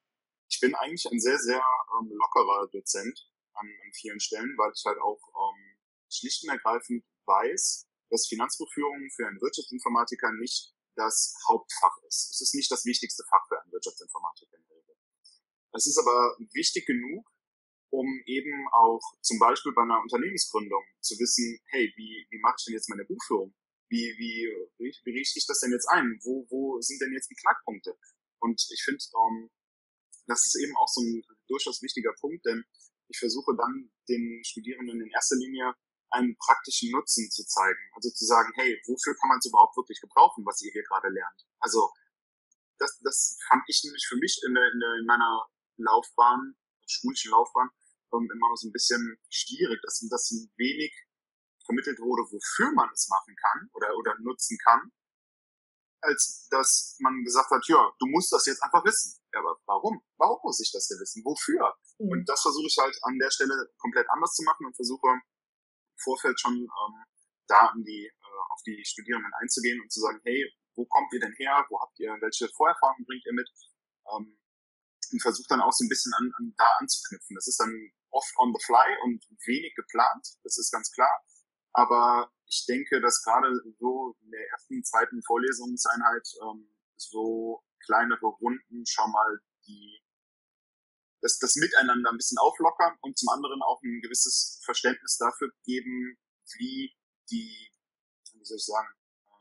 Ich 0.48 0.60
bin 0.60 0.74
eigentlich 0.74 1.06
ein 1.10 1.18
sehr, 1.18 1.38
sehr 1.38 1.62
ähm, 1.98 2.10
lockerer 2.12 2.68
Dozent 2.70 3.28
an, 3.56 3.66
an 3.66 3.92
vielen 3.94 4.20
Stellen, 4.20 4.54
weil 4.56 4.72
ich 4.74 4.84
halt 4.84 4.98
auch 4.98 5.20
ähm, 5.34 5.78
schlicht 6.10 6.44
und 6.44 6.50
ergreifend 6.50 7.04
weiß, 7.26 7.86
dass 8.10 8.28
Finanzbuchführung 8.28 9.08
für 9.14 9.26
einen 9.26 9.40
Wirtschaftsinformatiker 9.40 10.32
nicht 10.38 10.74
das 10.96 11.34
Hauptfach 11.48 11.96
ist. 12.08 12.32
Es 12.32 12.40
ist 12.40 12.54
nicht 12.54 12.70
das 12.70 12.84
wichtigste 12.84 13.24
Fach 13.28 13.46
für 13.48 13.60
einen 13.60 13.72
Wirtschaftsinformatiker 13.72 14.56
in 14.56 14.64
der 14.68 14.76
Regel. 14.76 14.96
Es 15.74 15.86
ist 15.86 15.98
aber 15.98 16.36
wichtig 16.54 16.86
genug, 16.86 17.28
um 17.90 18.06
eben 18.26 18.66
auch 18.72 19.02
zum 19.22 19.38
Beispiel 19.38 19.72
bei 19.72 19.82
einer 19.82 20.00
Unternehmensgründung 20.00 20.82
zu 21.00 21.14
wissen, 21.18 21.60
hey, 21.70 21.92
wie, 21.96 22.26
wie 22.30 22.40
mache 22.40 22.56
ich 22.58 22.64
denn 22.64 22.74
jetzt 22.74 22.88
meine 22.88 23.04
Buchführung? 23.04 23.54
Wie, 23.88 24.14
wie, 24.18 24.50
wie, 24.78 25.16
richte 25.16 25.38
ich 25.38 25.46
das 25.46 25.60
denn 25.60 25.70
jetzt 25.70 25.86
ein? 25.88 26.18
Wo, 26.24 26.46
wo 26.50 26.80
sind 26.80 27.00
denn 27.00 27.12
jetzt 27.12 27.30
die 27.30 27.36
Knackpunkte? 27.36 27.96
Und 28.40 28.60
ich 28.70 28.82
finde, 28.82 29.04
ähm, 29.14 29.50
das 30.26 30.44
ist 30.46 30.58
eben 30.60 30.76
auch 30.76 30.88
so 30.88 31.02
ein 31.02 31.22
durchaus 31.46 31.82
wichtiger 31.82 32.12
Punkt, 32.20 32.44
denn 32.46 32.64
ich 33.08 33.18
versuche 33.18 33.54
dann 33.56 33.90
den 34.08 34.42
Studierenden 34.44 35.00
in 35.00 35.10
erster 35.10 35.36
Linie 35.36 35.74
einen 36.10 36.36
praktischen 36.38 36.90
Nutzen 36.90 37.30
zu 37.30 37.44
zeigen. 37.44 37.80
Also 37.94 38.10
zu 38.10 38.24
sagen, 38.24 38.52
hey, 38.54 38.80
wofür 38.86 39.14
kann 39.16 39.28
man 39.28 39.38
es 39.38 39.46
überhaupt 39.46 39.76
wirklich 39.76 40.00
gebrauchen, 40.00 40.44
was 40.46 40.62
ihr 40.62 40.72
hier 40.72 40.84
gerade 40.84 41.08
lernt? 41.08 41.46
Also 41.60 41.90
das, 42.78 42.98
das 43.02 43.38
fand 43.48 43.62
ich 43.66 43.82
nämlich 43.84 44.06
für 44.08 44.16
mich 44.16 44.40
in, 44.46 44.54
der, 44.54 44.70
in, 44.72 44.80
der, 44.80 44.94
in 45.00 45.06
meiner 45.06 45.46
Laufbahn, 45.78 46.56
schulischen 46.86 47.30
Laufbahn, 47.30 47.70
ähm, 48.14 48.28
immer 48.32 48.54
so 48.56 48.68
ein 48.68 48.72
bisschen 48.72 49.18
schwierig, 49.30 49.80
dass 49.82 50.06
das 50.08 50.30
wenig 50.56 50.92
vermittelt 51.64 51.98
wurde, 51.98 52.22
wofür 52.30 52.72
man 52.72 52.88
es 52.92 53.08
machen 53.08 53.34
kann 53.34 53.68
oder, 53.74 53.96
oder 53.96 54.14
nutzen 54.20 54.56
kann, 54.62 54.92
als 56.00 56.46
dass 56.50 56.96
man 57.00 57.24
gesagt 57.24 57.50
hat, 57.50 57.66
ja, 57.66 57.90
du 57.98 58.06
musst 58.06 58.32
das 58.32 58.46
jetzt 58.46 58.62
einfach 58.62 58.84
wissen. 58.84 59.20
Ja, 59.36 59.40
aber 59.44 59.60
warum? 59.66 60.00
Warum 60.16 60.40
muss 60.42 60.60
ich 60.64 60.72
das 60.72 60.88
denn 60.88 60.98
wissen? 60.98 61.20
Wofür? 61.24 61.76
Mhm. 61.98 62.08
Und 62.08 62.24
das 62.24 62.40
versuche 62.40 62.66
ich 62.66 62.76
halt 62.80 62.96
an 63.02 63.18
der 63.20 63.30
Stelle 63.30 63.52
komplett 63.76 64.08
anders 64.08 64.32
zu 64.32 64.42
machen 64.44 64.64
und 64.64 64.74
versuche 64.74 65.12
im 65.12 65.20
Vorfeld 66.00 66.40
schon 66.40 66.56
ähm, 66.56 66.94
da 67.46 67.68
an 67.68 67.84
die, 67.84 68.08
äh, 68.08 68.40
auf 68.54 68.62
die 68.64 68.82
Studierenden 68.84 69.32
einzugehen 69.40 69.80
und 69.80 69.92
zu 69.92 70.00
sagen, 70.00 70.20
hey, 70.24 70.40
wo 70.74 70.86
kommt 70.86 71.12
ihr 71.12 71.20
denn 71.20 71.36
her? 71.36 71.66
Wo 71.68 71.80
habt 71.80 71.98
ihr, 72.00 72.16
welche 72.20 72.48
Vorerfahrungen 72.56 73.04
bringt 73.04 73.26
ihr 73.26 73.34
mit? 73.34 73.48
Ähm, 74.12 74.38
und 75.12 75.22
versuche 75.22 75.46
dann 75.48 75.60
auch 75.60 75.72
so 75.72 75.84
ein 75.84 75.88
bisschen 75.88 76.12
an, 76.14 76.32
an 76.38 76.54
da 76.56 76.66
anzuknüpfen. 76.80 77.36
Das 77.36 77.46
ist 77.46 77.60
dann 77.60 77.92
oft 78.10 78.32
on 78.38 78.52
the 78.52 78.64
fly 78.64 78.88
und 79.04 79.22
wenig 79.46 79.74
geplant, 79.76 80.26
das 80.42 80.58
ist 80.58 80.72
ganz 80.72 80.90
klar. 80.90 81.12
Aber 81.72 82.32
ich 82.46 82.64
denke, 82.66 83.00
dass 83.00 83.22
gerade 83.22 83.52
so 83.78 84.16
in 84.22 84.30
der 84.30 84.48
ersten, 84.50 84.82
zweiten 84.82 85.22
Vorlesungseinheit 85.22 86.26
ähm, 86.42 86.72
so 86.96 87.62
kleinere 87.86 88.26
Runden 88.26 88.84
schon 88.86 89.10
mal 89.10 89.40
die 89.66 90.00
das, 91.22 91.38
das 91.38 91.56
Miteinander 91.56 92.10
ein 92.10 92.16
bisschen 92.16 92.38
auflockern 92.38 92.96
und 93.00 93.18
zum 93.18 93.28
anderen 93.30 93.62
auch 93.62 93.82
ein 93.82 94.00
gewisses 94.00 94.60
Verständnis 94.64 95.16
dafür 95.16 95.50
geben, 95.64 96.16
wie 96.58 96.94
die, 97.30 97.72
wie 98.34 98.44
soll 98.44 98.58
ich 98.58 98.64
sagen, 98.64 98.88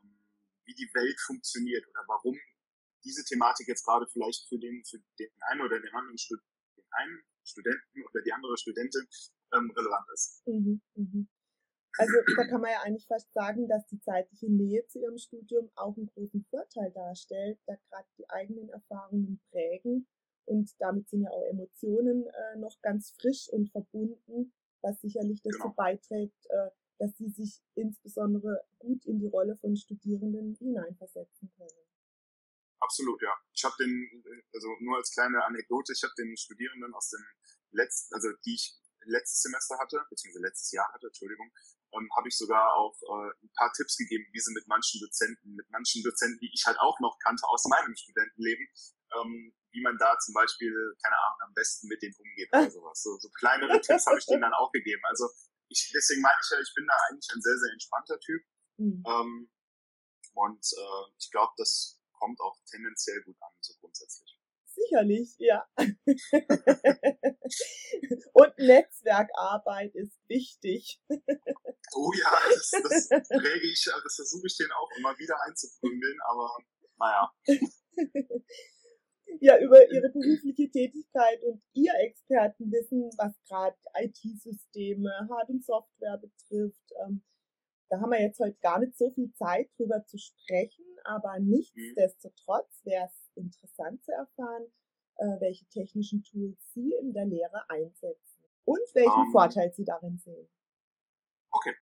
ähm, 0.02 0.18
wie 0.66 0.74
die 0.74 0.90
Welt 0.94 1.20
funktioniert 1.22 1.86
oder 1.88 2.04
warum 2.08 2.40
diese 3.04 3.24
Thematik 3.24 3.68
jetzt 3.68 3.86
gerade 3.86 4.08
vielleicht 4.08 4.48
für 4.50 4.58
den, 4.58 4.84
für 4.86 4.98
den 5.20 5.30
einen 5.52 5.62
oder 5.62 5.80
den 5.80 5.94
anderen 5.94 6.16
den 6.18 6.86
einen 6.92 7.24
Studenten 7.44 8.04
oder 8.04 8.22
die 8.24 8.34
andere 8.34 8.58
Studentin 8.58 9.08
ähm, 9.54 9.72
relevant 9.72 10.08
ist. 10.14 10.42
Mhm, 10.48 10.82
mhm. 10.96 11.30
Also 11.98 12.14
da 12.36 12.48
kann 12.48 12.62
man 12.62 12.72
ja 12.72 12.82
eigentlich 12.84 13.08
fast 13.08 13.32
sagen, 13.34 13.68
dass 13.68 13.86
die 13.88 14.00
zeitliche 14.02 14.52
Nähe 14.52 14.86
zu 14.88 15.00
ihrem 15.00 15.18
Studium 15.18 15.70
auch 15.76 15.96
einen 15.96 16.08
großen 16.08 16.46
Vorteil 16.50 16.92
darstellt, 16.92 17.60
da 17.66 17.76
gerade 17.90 18.08
die 18.18 18.30
eigenen 18.30 18.70
Erfahrungen 18.70 19.40
prägen 19.52 20.08
und 20.46 20.70
damit 20.80 21.10
sind 21.10 21.24
ja 21.24 21.32
auch 21.32 21.44
Emotionen 21.50 22.28
äh, 22.28 22.58
noch 22.58 22.80
ganz 22.82 23.14
frisch 23.20 23.50
und 23.50 23.72
verbunden, 23.72 24.54
was 24.82 25.02
sicherlich 25.02 25.42
dazu 25.42 25.58
genau. 25.58 25.74
beiträgt, 25.74 26.46
äh, 26.50 26.70
dass 27.00 27.18
sie 27.18 27.30
sich 27.30 27.62
insbesondere 27.74 28.64
gut 28.80 29.06
in 29.06 29.20
die 29.20 29.28
Rolle 29.28 29.58
von 29.58 29.76
Studierenden 29.76 30.56
hineinversetzen 30.56 31.52
können. 31.58 31.86
Absolut, 32.80 33.22
ja. 33.22 33.34
Ich 33.54 33.64
habe 33.64 33.76
den, 33.80 34.24
also 34.54 34.68
nur 34.80 34.98
als 34.98 35.12
kleine 35.12 35.44
Anekdote, 35.44 35.94
ich 35.94 36.04
habe 36.04 36.14
den 36.18 36.38
Studierenden 36.38 36.94
aus 36.94 37.10
dem 37.10 37.26
letzten, 37.72 38.14
also 38.14 38.30
die 38.46 38.54
ich 38.54 38.80
letztes 39.06 39.42
Semester 39.42 39.78
hatte, 39.80 40.06
beziehungsweise 40.10 40.46
letztes 40.46 40.72
Jahr 40.72 40.92
hatte, 40.94 41.08
Entschuldigung, 41.08 41.52
ähm, 41.96 42.10
habe 42.16 42.28
ich 42.28 42.38
sogar 42.38 42.76
auch 42.76 42.96
äh, 43.02 43.32
ein 43.44 43.52
paar 43.56 43.72
Tipps 43.74 43.98
gegeben, 43.98 44.26
wie 44.32 44.40
sie 44.40 44.54
mit 44.54 44.68
manchen 44.68 45.00
Dozenten, 45.00 45.56
mit 45.56 45.70
manchen 45.72 46.04
Dozenten, 46.04 46.40
die 46.40 46.52
ich 46.54 46.64
halt 46.66 46.80
auch 46.80 47.00
noch 47.00 47.18
kannte 47.24 47.48
aus 47.48 47.64
meinem 47.66 47.96
Studentenleben, 47.96 48.68
ähm, 49.16 49.56
wie 49.72 49.82
man 49.82 49.98
da 49.98 50.18
zum 50.20 50.34
Beispiel, 50.34 50.72
keine 51.02 51.18
Ahnung, 51.18 51.40
am 51.48 51.54
besten 51.54 51.88
mit 51.88 52.02
denen 52.02 52.16
umgeht 52.20 52.50
oder 52.52 52.72
sowas. 52.72 53.02
So, 53.02 53.18
so 53.18 53.30
kleinere 53.30 53.80
Tipps 53.82 54.06
habe 54.06 54.20
ich 54.20 54.26
denen 54.26 54.42
dann 54.42 54.54
auch 54.54 54.72
gegeben. 54.72 55.02
Also 55.06 55.30
ich, 55.70 55.92
deswegen 55.94 56.22
meine 56.22 56.40
ich 56.42 56.50
ja, 56.52 56.60
ich 56.60 56.74
bin 56.76 56.86
da 56.88 56.96
eigentlich 57.10 57.30
ein 57.34 57.42
sehr, 57.42 57.58
sehr 57.58 57.72
entspannter 57.74 58.20
Typ. 58.20 58.42
Mhm. 58.78 59.04
Ähm, 59.08 59.52
und 60.34 60.66
äh, 60.66 61.04
ich 61.18 61.32
glaube, 61.32 61.54
das 61.58 62.00
kommt 62.14 62.40
auch 62.42 62.58
tendenziell 62.70 63.22
gut 63.24 63.38
an, 63.42 63.52
so 63.62 63.74
grundsätzlich. 63.80 64.35
Sicherlich, 64.76 65.36
ja. 65.40 65.66
Und 68.34 68.58
Netzwerkarbeit 68.58 69.96
ist 69.96 70.20
wichtig. 70.28 71.02
Oh 71.96 72.12
ja, 72.20 72.32
das, 72.54 72.72
das 72.72 73.08
präge 73.30 73.68
ich, 73.72 73.86
das 73.86 74.16
versuche 74.16 74.48
ich 74.48 74.58
denen 74.58 74.72
auch 74.72 74.90
immer 74.98 75.18
wieder 75.18 75.42
einzuprügeln, 75.48 76.20
aber 76.28 76.58
naja. 76.98 77.32
Ja, 79.42 79.60
über 79.60 79.90
Ihre 79.92 80.10
berufliche 80.10 80.70
Tätigkeit 80.70 81.44
und 81.44 81.62
Ihr 81.74 81.94
Expertenwissen, 82.00 83.10
was 83.18 83.34
gerade 83.48 83.78
IT-Systeme, 83.96 85.28
Hard- 85.30 85.50
und 85.50 85.66
Software 85.66 86.18
betrifft, 86.18 86.92
ähm, 87.06 87.24
da 87.90 88.00
haben 88.00 88.12
wir 88.12 88.22
jetzt 88.22 88.40
heute 88.40 88.58
gar 88.62 88.80
nicht 88.80 88.98
so 88.98 89.12
viel 89.12 89.32
Zeit 89.34 89.70
drüber 89.78 90.06
zu 90.06 90.18
sprechen, 90.18 90.86
aber 91.04 91.40
mhm. 91.40 91.50
nichtsdestotrotz 91.50 92.82
wäre 92.84 93.06
es 93.06 93.25
interessant 93.36 94.04
zu 94.04 94.12
erfahren, 94.12 94.72
äh, 95.18 95.40
welche 95.40 95.66
technischen 95.68 96.24
Tools 96.24 96.58
Sie 96.74 96.94
in 97.02 97.14
der 97.14 97.26
Lehre 97.26 97.70
einsetzen 97.70 98.44
und 98.66 98.82
welchen 98.94 99.12
um, 99.12 99.28
ähm. 99.28 99.32
Vorteil 99.32 99.74
Sie 99.74 99.86
darin 99.86 100.18
sehen. 100.18 100.50
Okay. 101.52 101.76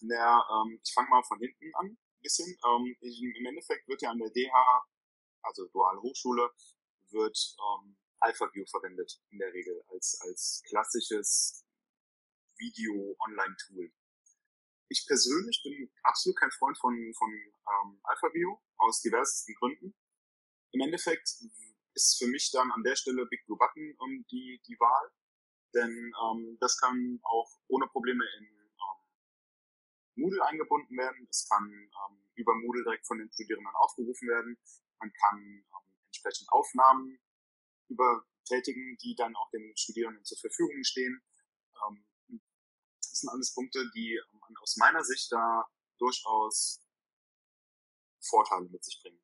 Der, 0.00 0.42
ähm, 0.50 0.80
ich 0.82 0.92
fange 0.94 1.10
mal 1.10 1.22
von 1.22 1.38
hinten 1.38 1.74
an, 1.74 1.86
ein 1.86 2.22
bisschen. 2.22 2.56
Ähm, 2.66 2.96
Im 3.00 3.46
Endeffekt 3.46 3.86
wird 3.86 4.02
ja 4.02 4.10
an 4.10 4.18
der 4.18 4.30
DH, 4.30 4.86
also 5.42 5.68
Duale 5.68 6.00
Hochschule, 6.00 6.50
wird 7.10 7.56
ähm, 7.58 7.96
AlphaView 8.20 8.64
verwendet 8.66 9.20
in 9.30 9.38
der 9.38 9.52
Regel 9.52 9.82
als, 9.88 10.18
als 10.22 10.62
klassisches 10.68 11.64
Video-Online-Tool. 12.58 13.92
Ich 14.88 15.06
persönlich 15.06 15.62
bin 15.62 15.90
absolut 16.02 16.38
kein 16.38 16.50
Freund 16.50 16.76
von, 16.78 16.94
von 17.16 17.30
ähm, 17.30 18.00
AlphaView 18.02 18.58
aus 18.78 19.00
diversesten 19.00 19.54
Gründen. 19.54 19.94
Im 20.72 20.80
Endeffekt 20.80 21.28
ist 21.94 22.18
für 22.18 22.28
mich 22.28 22.50
dann 22.52 22.70
an 22.70 22.82
der 22.82 22.96
Stelle 22.96 23.26
Big 23.26 23.44
Blue 23.46 23.58
Button 23.58 23.94
um, 23.98 24.24
die, 24.30 24.60
die 24.66 24.78
Wahl. 24.78 25.10
Denn 25.74 26.12
ähm, 26.24 26.56
das 26.60 26.76
kann 26.78 27.20
auch 27.22 27.50
ohne 27.68 27.86
Probleme 27.86 28.24
in 28.38 28.44
ähm, 28.46 29.00
Moodle 30.16 30.44
eingebunden 30.44 30.96
werden. 30.96 31.26
Es 31.30 31.48
kann 31.48 31.70
ähm, 31.70 32.30
über 32.34 32.54
Moodle 32.54 32.84
direkt 32.84 33.06
von 33.06 33.18
den 33.18 33.30
Studierenden 33.30 33.74
aufgerufen 33.74 34.28
werden. 34.28 34.58
Man 34.98 35.12
kann 35.12 35.38
ähm, 35.38 35.96
entsprechend 36.06 36.48
Aufnahmen 36.50 37.20
übertätigen, 37.88 38.96
die 39.02 39.14
dann 39.16 39.34
auch 39.36 39.50
den 39.50 39.76
Studierenden 39.76 40.24
zur 40.24 40.38
Verfügung 40.38 40.82
stehen. 40.84 41.22
Ähm, 41.86 42.04
das 43.00 43.20
sind 43.20 43.30
alles 43.30 43.54
Punkte, 43.54 43.88
die 43.94 44.14
ähm, 44.14 44.56
aus 44.62 44.76
meiner 44.76 45.04
Sicht 45.04 45.30
da 45.32 45.68
durchaus 45.98 46.80
Vorteile 48.20 48.68
mit 48.68 48.84
sich 48.84 49.00
bringen. 49.02 49.22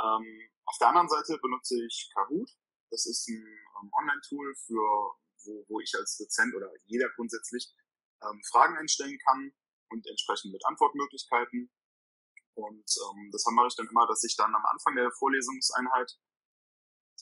Ähm, 0.00 0.50
auf 0.68 0.76
der 0.78 0.88
anderen 0.88 1.08
Seite 1.08 1.38
benutze 1.40 1.82
ich 1.82 2.10
Kahoot. 2.14 2.50
Das 2.90 3.06
ist 3.06 3.26
ein 3.28 3.42
ähm, 3.80 3.90
Online-Tool 3.92 4.54
für, 4.54 5.16
wo, 5.44 5.64
wo 5.68 5.80
ich 5.80 5.94
als 5.96 6.18
Dozent 6.18 6.54
oder 6.54 6.70
jeder 6.84 7.08
grundsätzlich 7.16 7.74
ähm, 8.22 8.42
Fragen 8.50 8.76
einstellen 8.76 9.18
kann 9.26 9.52
und 9.88 10.06
entsprechend 10.06 10.52
mit 10.52 10.64
Antwortmöglichkeiten. 10.66 11.70
Und 12.54 12.84
ähm, 12.84 13.30
das 13.32 13.46
mache 13.50 13.68
ich 13.68 13.76
dann 13.76 13.88
immer, 13.88 14.06
dass 14.06 14.24
ich 14.24 14.36
dann 14.36 14.54
am 14.54 14.64
Anfang 14.66 14.94
der 14.94 15.10
Vorlesungseinheit 15.12 16.18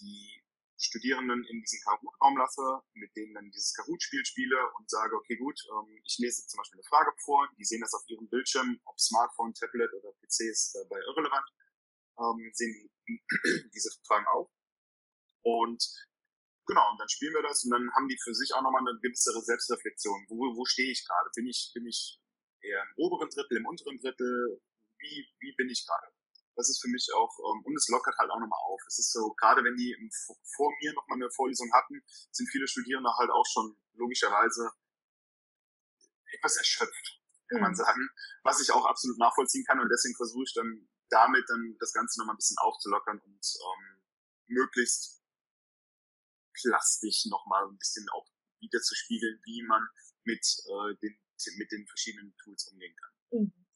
die 0.01 0.43
Studierenden 0.79 1.45
in 1.45 1.61
diesen 1.61 1.81
Kahoot-Raum 1.85 2.37
lasse, 2.37 2.83
mit 2.95 3.15
denen 3.17 3.33
dann 3.35 3.51
dieses 3.51 3.75
Kahoot-Spiel 3.75 4.25
spiele 4.27 4.59
und 4.77 4.91
sage, 4.91 5.15
okay 5.15 5.37
gut, 5.37 5.59
ähm, 5.71 6.01
ich 6.05 6.19
lese 6.19 6.47
zum 6.47 6.59
Beispiel 6.59 6.81
eine 6.81 6.89
Frage 6.89 7.13
vor, 7.25 7.49
die 7.59 7.65
sehen 7.65 7.81
das 7.81 7.95
auf 7.95 8.03
ihrem 8.09 8.29
Bildschirm, 8.29 8.81
ob 8.85 8.99
Smartphone, 8.99 9.55
Tablet 9.55 9.93
oder 9.95 10.13
PC 10.15 10.51
ist 10.51 10.75
dabei 10.75 10.99
irrelevant 10.99 11.47
ähm, 12.19 12.51
sehen 12.53 12.91
die, 13.07 13.23
diese 13.75 13.91
Fragen 14.07 14.27
auch. 14.29 14.51
Und 15.43 15.83
genau, 16.67 16.91
und 16.91 16.99
dann 16.99 17.09
spielen 17.09 17.35
wir 17.35 17.43
das 17.43 17.65
und 17.65 17.71
dann 17.71 17.89
haben 17.95 18.09
die 18.09 18.19
für 18.23 18.35
sich 18.35 18.53
auch 18.55 18.63
nochmal 18.63 18.83
eine 18.83 18.99
gewissere 19.01 19.41
Selbstreflexion. 19.43 20.27
Wo, 20.29 20.57
wo 20.57 20.65
stehe 20.65 20.91
ich 20.91 21.07
gerade? 21.07 21.31
Bin 21.35 21.47
ich, 21.47 21.71
bin 21.75 21.87
ich 21.87 22.21
eher 22.63 22.83
im 22.83 23.05
oberen 23.05 23.29
Drittel, 23.31 23.59
im 23.59 23.67
unteren 23.67 23.99
Drittel? 23.99 24.61
Wie, 24.99 25.29
wie 25.41 25.55
bin 25.57 25.69
ich 25.69 25.87
gerade? 25.87 26.09
Das 26.57 26.71
ist 26.71 26.81
für 26.81 26.89
mich 26.89 27.07
auch, 27.15 27.31
ähm, 27.39 27.63
und 27.65 27.77
es 27.77 27.87
lockert 27.89 28.17
halt 28.19 28.31
auch 28.31 28.41
nochmal 28.41 28.59
auf. 28.65 28.81
Es 28.89 28.99
ist 28.99 29.13
so, 29.13 29.35
gerade 29.37 29.63
wenn 29.63 29.77
die 29.77 29.93
im, 29.93 30.11
vor 30.57 30.73
mir 30.81 30.93
nochmal 30.95 31.21
eine 31.21 31.31
Vorlesung 31.31 31.71
hatten, 31.73 32.01
sind 32.33 32.49
viele 32.51 32.67
Studierende 32.67 33.13
halt 33.17 33.31
auch 33.31 33.45
schon 33.45 33.77
logischerweise 33.93 34.73
etwas 36.33 36.57
erschöpft, 36.57 37.21
kann 37.49 37.61
man 37.61 37.73
mhm. 37.73 37.77
sagen, 37.77 38.09
was 38.43 38.61
ich 38.61 38.73
auch 38.73 38.87
absolut 38.87 39.19
nachvollziehen 39.19 39.65
kann 39.67 39.81
und 39.81 39.89
deswegen 39.89 40.17
versuche 40.17 40.45
ich 40.45 40.55
dann 40.55 40.89
damit 41.11 41.45
dann 41.49 41.77
das 41.79 41.92
Ganze 41.92 42.21
nochmal 42.21 42.35
ein 42.35 42.38
bisschen 42.38 42.59
aufzulockern 42.59 43.19
und 43.19 43.57
ähm, 43.64 44.03
möglichst 44.49 45.23
plastisch 46.55 47.27
nochmal 47.27 47.66
ein 47.69 47.79
bisschen 47.79 48.09
auch 48.11 48.27
wieder 48.61 48.81
zu 48.81 48.95
spiegeln, 48.95 49.40
wie 49.45 49.62
man 49.62 49.87
mit, 50.25 50.45
äh, 50.66 50.97
den, 51.03 51.19
mit 51.59 51.71
den 51.71 51.87
verschiedenen 51.87 52.35
Tools 52.42 52.66
umgehen 52.69 52.97
kann. 52.97 53.40
Mhm. 53.40 53.66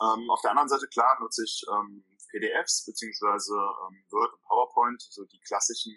Ähm, 0.00 0.30
auf 0.30 0.40
der 0.42 0.52
anderen 0.52 0.68
Seite, 0.68 0.86
klar, 0.86 1.18
nutze 1.20 1.42
ich 1.42 1.64
ähm, 1.68 2.04
PDFs 2.30 2.84
beziehungsweise 2.84 3.54
ähm, 3.54 4.04
Word 4.10 4.32
und 4.32 4.42
PowerPoint, 4.42 5.02
so 5.02 5.24
die 5.24 5.40
klassischen 5.40 5.96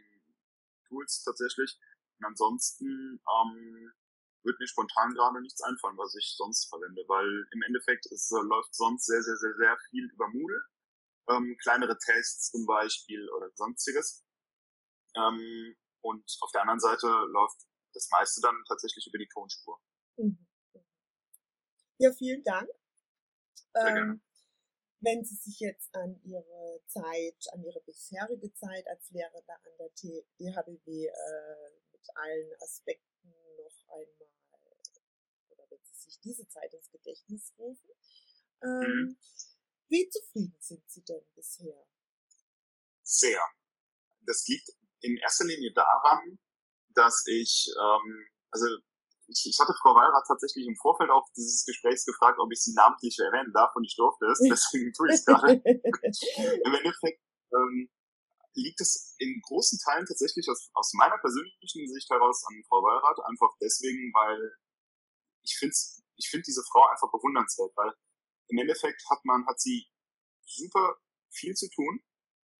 Tools 0.88 1.24
tatsächlich. 1.24 1.80
Und 2.18 2.26
ansonsten 2.26 3.22
ähm, 3.44 3.94
wird 4.44 4.60
mir 4.60 4.68
spontan 4.68 5.14
gerade 5.14 5.42
nichts 5.42 5.62
einfallen, 5.62 5.98
was 5.98 6.16
ich 6.16 6.36
sonst 6.36 6.70
verwende, 6.70 7.04
weil 7.08 7.48
im 7.52 7.62
Endeffekt 7.64 8.06
es 8.08 8.32
äh, 8.32 8.42
läuft 8.44 8.74
sonst 8.74 9.06
sehr, 9.06 9.22
sehr, 9.22 9.38
sehr, 9.38 9.54
sehr 9.56 9.78
viel 9.90 10.06
über 10.14 10.28
Moodle. 10.30 10.62
Ähm, 11.30 11.56
kleinere 11.62 11.98
Tests 11.98 12.52
zum 12.52 12.66
Beispiel 12.66 13.30
oder 13.32 13.50
sonstiges. 13.56 14.26
Ähm, 15.16 15.76
und 16.02 16.38
auf 16.42 16.52
der 16.52 16.62
anderen 16.62 16.80
Seite 16.80 17.08
läuft 17.08 17.62
das 17.94 18.10
meiste 18.10 18.42
dann 18.42 18.56
tatsächlich 18.68 19.06
über 19.08 19.20
die 19.20 19.28
Tonspur. 19.28 19.80
Mhm. 20.18 20.48
Ja, 21.98 22.12
vielen 22.14 22.44
Dank. 22.44 22.70
Ähm, 23.76 24.22
wenn 25.02 25.24
Sie 25.24 25.36
sich 25.36 25.60
jetzt 25.60 25.94
an 25.96 26.20
Ihre 26.24 26.82
Zeit, 26.88 27.46
an 27.54 27.64
Ihre 27.64 27.82
bisherige 27.82 28.54
Zeit 28.54 28.88
als 28.88 29.10
Lehrer 29.12 29.42
da 29.46 29.54
an 29.54 29.78
der 29.80 29.90
DHBW 29.90 31.06
äh, 31.06 31.72
mit 31.92 32.08
allen 32.16 32.52
Aspekten 32.62 33.34
noch 33.80 33.90
einmal 33.90 34.12
sich 35.94 36.20
diese 36.22 36.48
Zeit 36.48 36.74
ins 36.74 36.90
Gedächtnis 36.92 37.54
rufen. 37.58 37.90
Ähm, 38.64 38.80
mhm. 38.80 39.18
Wie 39.90 40.10
zufrieden 40.10 40.58
sind 40.60 40.90
Sie 40.90 41.04
denn 41.04 41.24
bisher? 41.36 41.86
Sehr. 43.04 43.42
Das 44.26 44.48
liegt 44.48 44.70
in 45.02 45.18
erster 45.18 45.46
Linie 45.46 45.74
daran, 45.74 46.40
dass 46.94 47.24
ich, 47.28 47.68
ähm, 47.78 48.28
also 48.52 48.66
ich, 49.28 49.46
ich 49.48 49.60
hatte 49.60 49.74
Frau 49.82 49.96
Wallrath 49.96 50.28
tatsächlich 50.28 50.68
im 50.68 50.76
Vorfeld 50.76 51.10
auch 51.10 51.28
dieses 51.36 51.66
Gesprächs 51.66 52.06
gefragt, 52.06 52.40
ob 52.40 52.52
ich 52.52 52.62
sie 52.62 52.74
namentlich 52.74 53.18
erwähnen 53.20 53.52
darf 53.54 53.76
und 53.76 53.84
ich 53.84 53.96
durfte 53.96 54.26
es, 54.28 54.40
deswegen 54.50 54.94
tue 54.94 55.10
ich 55.10 55.16
es 55.16 55.26
gerade. 55.26 55.54
Im 55.56 56.74
Endeffekt 56.74 57.22
ähm, 57.54 57.90
liegt 58.54 58.82
es 58.82 59.16
in 59.18 59.42
großen 59.42 59.80
Teilen 59.80 60.06
tatsächlich 60.06 60.50
aus, 60.50 60.70
aus 60.74 60.94
meiner 60.94 61.18
persönlichen 61.18 61.88
Sicht 61.88 62.10
heraus 62.10 62.44
an 62.48 62.64
Frau 62.68 62.82
Wallrath, 62.84 63.20
einfach 63.26 63.52
deswegen, 63.62 64.12
weil 64.14 64.56
ich 65.44 65.58
finde 65.58 65.76
ich 66.18 66.30
finde 66.30 66.44
diese 66.46 66.64
Frau 66.64 66.86
einfach 66.88 67.12
bewundernswert, 67.12 67.72
weil 67.76 67.94
im 68.50 68.58
Endeffekt 68.60 69.02
hat 69.10 69.24
man, 69.24 69.46
hat 69.48 69.60
sie 69.60 69.88
super 70.46 70.98
viel 71.32 71.56
zu 71.56 71.70
tun, 71.70 72.04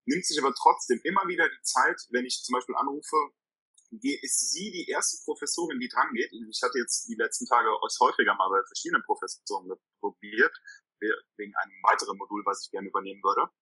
nimmt 0.06 0.26
sich 0.26 0.38
aber 0.40 0.52
trotzdem 0.54 1.00
immer 1.04 1.22
wieder 1.28 1.48
die 1.48 1.62
Zeit, 1.62 2.00
wenn 2.10 2.24
ich 2.24 2.42
zum 2.42 2.54
Beispiel 2.54 2.74
anrufe, 2.76 3.16
ist 3.92 4.52
sie 4.52 4.72
die 4.72 4.88
erste 4.88 5.22
Professorin, 5.24 5.78
die 5.78 5.88
dran 5.88 6.08
geht. 6.14 6.32
Ich 6.32 6.62
hatte 6.62 6.78
jetzt 6.78 7.06
die 7.08 7.14
letzten 7.14 7.46
Tage 7.46 7.68
aus 7.82 7.98
häufiger 8.00 8.34
mal 8.34 8.48
bei 8.48 8.64
verschiedenen 8.66 9.02
Professoren 9.04 9.70
probiert, 10.00 10.56
wegen 11.36 11.54
einem 11.56 11.72
weiteren 11.82 12.16
Modul, 12.16 12.42
was 12.46 12.64
ich 12.64 12.70
gerne 12.70 12.88
übernehmen 12.88 13.22
würde. 13.22 13.52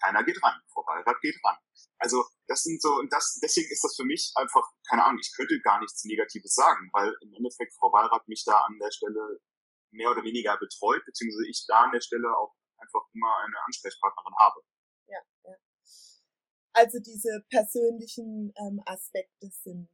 Keiner 0.00 0.24
geht 0.24 0.42
ran. 0.42 0.60
Frau 0.72 0.84
Wallrath 0.86 1.20
geht 1.20 1.36
ran. 1.44 1.56
Also 1.98 2.24
das 2.46 2.62
sind 2.62 2.80
so, 2.80 2.96
und 2.96 3.12
das, 3.12 3.38
deswegen 3.42 3.70
ist 3.70 3.84
das 3.84 3.94
für 3.94 4.04
mich 4.04 4.32
einfach, 4.36 4.64
keine 4.88 5.04
Ahnung, 5.04 5.20
ich 5.20 5.32
könnte 5.36 5.60
gar 5.60 5.80
nichts 5.80 6.04
Negatives 6.04 6.54
sagen, 6.54 6.88
weil 6.92 7.14
im 7.20 7.32
Endeffekt 7.34 7.74
Frau 7.74 7.92
Wallrath 7.92 8.26
mich 8.26 8.44
da 8.44 8.60
an 8.60 8.78
der 8.78 8.90
Stelle 8.90 9.40
mehr 9.92 10.10
oder 10.10 10.24
weniger 10.24 10.56
betreut, 10.56 11.04
beziehungsweise 11.04 11.48
ich 11.48 11.64
da 11.66 11.84
an 11.84 11.92
der 11.92 12.00
Stelle 12.00 12.28
auch 12.36 12.54
einfach 12.78 13.02
immer 13.12 13.36
eine 13.44 13.56
Ansprechpartnerin 13.66 14.34
habe. 14.38 14.60
Ja, 15.06 15.20
ja. 15.44 15.56
Also 16.72 16.98
diese 17.00 17.44
persönlichen 17.50 18.52
ähm, 18.56 18.80
Aspekte 18.86 19.50
sind 19.50 19.90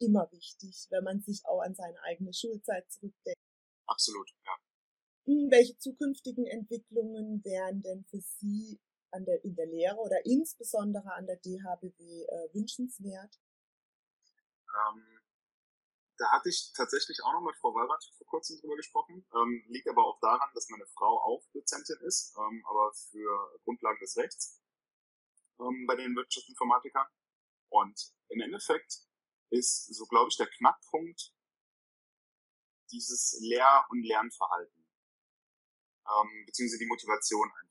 immer 0.00 0.30
wichtig, 0.30 0.86
wenn 0.90 1.04
man 1.04 1.22
sich 1.22 1.42
auch 1.46 1.60
an 1.60 1.74
seine 1.74 2.00
eigene 2.02 2.32
Schulzeit 2.32 2.90
zurückdenkt. 2.90 3.40
absolut, 3.86 4.30
ja. 4.44 4.52
Hm, 5.26 5.50
welche 5.50 5.76
zukünftigen 5.78 6.46
Entwicklungen 6.46 7.44
wären 7.44 7.82
denn 7.82 8.04
für 8.04 8.20
Sie 8.20 8.80
an 9.10 9.24
der, 9.24 9.44
in 9.44 9.54
der 9.54 9.66
Lehre 9.66 9.96
oder 9.96 10.24
insbesondere 10.24 11.12
an 11.12 11.26
der 11.26 11.36
DHBW 11.36 12.24
äh, 12.24 12.54
wünschenswert? 12.54 13.38
Ähm, 14.68 15.18
da 16.18 16.32
hatte 16.32 16.48
ich 16.48 16.72
tatsächlich 16.74 17.22
auch 17.22 17.32
noch 17.32 17.42
mit 17.42 17.56
Frau 17.56 17.72
Wallrath 17.74 18.04
vor 18.16 18.26
kurzem 18.26 18.58
drüber 18.60 18.76
gesprochen. 18.76 19.24
Ähm, 19.34 19.64
liegt 19.68 19.88
aber 19.88 20.04
auch 20.04 20.18
daran, 20.20 20.50
dass 20.54 20.68
meine 20.68 20.86
Frau 20.86 21.20
auch 21.22 21.44
Dozentin 21.52 21.98
ist, 22.02 22.36
ähm, 22.36 22.64
aber 22.68 22.92
für 22.92 23.60
Grundlagen 23.64 24.00
des 24.00 24.16
Rechts 24.16 24.60
ähm, 25.60 25.86
bei 25.86 25.94
den 25.94 26.14
Wirtschaftsinformatikern. 26.16 27.06
Und 27.70 28.12
im 28.28 28.40
Endeffekt 28.40 29.00
ist, 29.50 29.94
so 29.94 30.06
glaube 30.06 30.28
ich, 30.30 30.36
der 30.36 30.48
Knackpunkt 30.48 31.32
dieses 32.90 33.38
Lehr- 33.40 33.84
und 33.90 34.02
Lernverhalten, 34.02 34.86
ähm, 36.06 36.44
beziehungsweise 36.46 36.78
die 36.78 36.86
Motivation 36.86 37.48
einfach. 37.48 37.67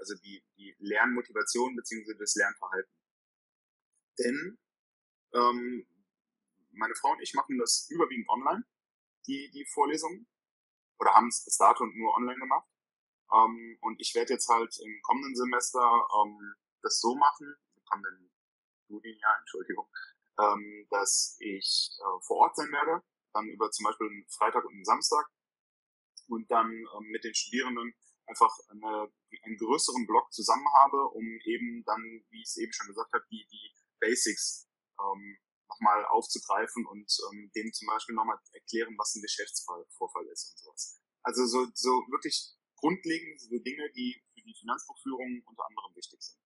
Also 0.00 0.14
die, 0.16 0.42
die 0.56 0.74
Lernmotivation 0.78 1.76
beziehungsweise 1.76 2.18
das 2.18 2.34
Lernverhalten. 2.34 2.92
Denn 4.18 4.58
ähm, 5.34 5.86
meine 6.72 6.94
Frau 6.94 7.12
und 7.12 7.20
ich 7.20 7.34
machen 7.34 7.58
das 7.58 7.88
überwiegend 7.90 8.28
online, 8.28 8.64
die, 9.26 9.50
die 9.52 9.66
Vorlesungen, 9.66 10.26
oder 10.98 11.14
haben 11.14 11.28
es 11.28 11.44
bis 11.44 11.56
dato 11.56 11.84
nur 11.86 12.14
online 12.14 12.38
gemacht. 12.38 12.68
Ähm, 13.32 13.78
und 13.80 14.00
ich 14.00 14.14
werde 14.14 14.34
jetzt 14.34 14.48
halt 14.48 14.76
im 14.80 15.00
kommenden 15.02 15.36
Semester 15.36 15.80
ähm, 15.80 16.54
das 16.82 17.00
so 17.00 17.14
machen, 17.14 17.54
im 17.76 17.84
kommenden 17.84 18.32
Studienjahr, 18.84 19.38
Entschuldigung, 19.40 19.88
ähm, 20.38 20.86
dass 20.90 21.36
ich 21.40 21.90
äh, 21.98 22.22
vor 22.22 22.38
Ort 22.38 22.56
sein 22.56 22.72
werde, 22.72 23.02
dann 23.32 23.46
über 23.48 23.70
zum 23.70 23.84
Beispiel 23.84 24.08
einen 24.08 24.26
Freitag 24.28 24.64
und 24.64 24.74
einen 24.74 24.84
Samstag 24.84 25.30
und 26.28 26.50
dann 26.50 26.70
ähm, 26.70 27.06
mit 27.10 27.24
den 27.24 27.34
Studierenden 27.34 27.94
einfach 28.30 28.56
eine, 28.68 29.12
einen 29.42 29.58
größeren 29.58 30.06
Block 30.06 30.32
zusammen 30.32 30.66
habe, 30.78 31.08
um 31.10 31.24
eben 31.44 31.82
dann, 31.84 32.02
wie 32.30 32.40
ich 32.40 32.48
es 32.48 32.56
eben 32.56 32.72
schon 32.72 32.86
gesagt 32.86 33.12
habe, 33.12 33.24
die, 33.30 33.46
die 33.50 33.74
Basics 33.98 34.68
ähm, 34.98 35.38
nochmal 35.68 36.04
aufzugreifen 36.06 36.86
und 36.86 37.10
ähm, 37.30 37.50
denen 37.54 37.72
zum 37.72 37.88
Beispiel 37.88 38.14
nochmal 38.14 38.38
erklären, 38.52 38.96
was 38.98 39.14
ein 39.14 39.22
Geschäftsvorfall 39.22 40.26
ist 40.28 40.50
und 40.50 40.58
sowas. 40.58 41.00
Also 41.22 41.46
so, 41.46 41.66
so 41.74 41.90
wirklich 42.10 42.56
grundlegend 42.76 43.40
so 43.40 43.58
Dinge, 43.58 43.90
die 43.92 44.22
für 44.32 44.42
die 44.42 44.54
Finanzbuchführung 44.58 45.42
unter 45.46 45.66
anderem 45.66 45.94
wichtig 45.94 46.20
sind. 46.22 46.40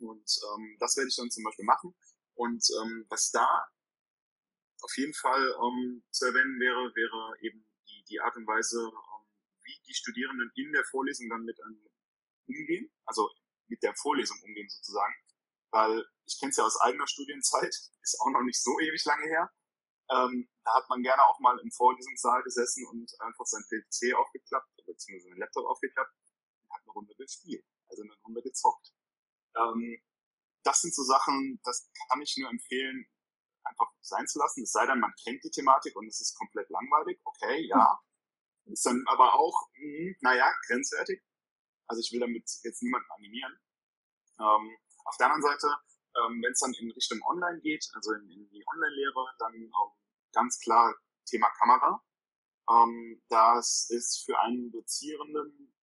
Und 0.00 0.28
ähm, 0.54 0.76
das 0.80 0.96
werde 0.96 1.08
ich 1.08 1.16
dann 1.16 1.30
zum 1.30 1.44
Beispiel 1.44 1.64
machen. 1.64 1.94
Und 2.34 2.64
ähm, 2.82 3.06
was 3.08 3.30
da 3.30 3.46
auf 4.80 4.96
jeden 4.96 5.14
Fall 5.14 5.54
ähm, 5.62 6.02
zu 6.10 6.26
erwähnen 6.26 6.58
wäre, 6.58 6.92
wäre 6.94 7.38
eben 7.40 7.64
die, 7.88 8.04
die 8.08 8.20
Art 8.20 8.36
und 8.36 8.46
Weise, 8.46 8.90
wie 9.72 9.82
die 9.86 9.94
Studierenden 9.94 10.50
in 10.54 10.72
der 10.72 10.84
Vorlesung 10.84 11.28
dann 11.28 11.44
mit 11.44 11.58
umgehen, 12.46 12.92
also 13.04 13.30
mit 13.68 13.82
der 13.82 13.94
Vorlesung 13.94 14.38
umgehen 14.42 14.68
sozusagen. 14.68 15.14
Weil 15.70 16.04
ich 16.26 16.38
kenne 16.38 16.50
es 16.50 16.56
ja 16.56 16.64
aus 16.64 16.80
eigener 16.80 17.06
Studienzeit, 17.06 17.74
ist 18.02 18.20
auch 18.20 18.30
noch 18.30 18.42
nicht 18.42 18.62
so 18.62 18.78
ewig 18.80 19.04
lange 19.04 19.26
her. 19.26 19.50
Ähm, 20.10 20.48
da 20.64 20.74
hat 20.74 20.88
man 20.90 21.02
gerne 21.02 21.22
auch 21.24 21.40
mal 21.40 21.58
im 21.60 21.70
Vorlesungssaal 21.70 22.42
gesessen 22.42 22.86
und 22.88 23.10
einfach 23.20 23.46
sein 23.46 23.62
PC 23.62 24.14
aufgeklappt, 24.14 24.68
beziehungsweise 24.84 25.28
seinen 25.28 25.38
Laptop 25.38 25.64
aufgeklappt 25.66 26.12
und 26.60 26.70
hat 26.70 26.82
eine 26.82 26.92
Runde 26.92 27.14
gespielt, 27.14 27.64
also 27.88 28.02
eine 28.02 28.14
Runde 28.24 28.42
gezockt. 28.42 28.92
Ähm, 29.56 30.02
das 30.64 30.82
sind 30.82 30.94
so 30.94 31.02
Sachen, 31.02 31.60
das 31.64 31.90
kann 32.08 32.20
ich 32.20 32.36
nur 32.36 32.50
empfehlen, 32.50 33.06
einfach 33.64 33.90
sein 34.00 34.26
zu 34.26 34.38
lassen. 34.38 34.64
Es 34.64 34.72
sei 34.72 34.86
denn, 34.86 35.00
man 35.00 35.14
kennt 35.24 35.42
die 35.44 35.50
Thematik 35.50 35.96
und 35.96 36.06
es 36.08 36.20
ist 36.20 36.36
komplett 36.36 36.68
langweilig. 36.68 37.20
Okay, 37.24 37.66
ja. 37.66 38.00
Ist 38.66 38.86
dann 38.86 39.04
aber 39.06 39.34
auch, 39.34 39.68
mh, 39.74 40.16
naja, 40.20 40.52
grenzwertig. 40.66 41.22
Also 41.86 42.00
ich 42.00 42.12
will 42.12 42.20
damit 42.20 42.48
jetzt 42.62 42.82
niemanden 42.82 43.10
animieren. 43.10 43.58
Ähm, 44.38 44.76
auf 45.04 45.16
der 45.18 45.26
anderen 45.26 45.42
Seite, 45.42 45.66
ähm, 46.16 46.42
wenn 46.42 46.52
es 46.52 46.60
dann 46.60 46.72
in 46.74 46.90
Richtung 46.92 47.20
Online 47.26 47.60
geht, 47.60 47.86
also 47.94 48.12
in, 48.12 48.30
in 48.30 48.48
die 48.50 48.64
Online-Lehre, 48.66 49.34
dann 49.38 49.70
auch 49.74 49.96
ganz 50.32 50.58
klar 50.60 50.94
Thema 51.26 51.50
Kamera. 51.58 52.02
Ähm, 52.70 53.22
das 53.28 53.88
ist 53.90 54.24
für 54.24 54.38
einen 54.38 54.70
Dozierenden 54.70 55.74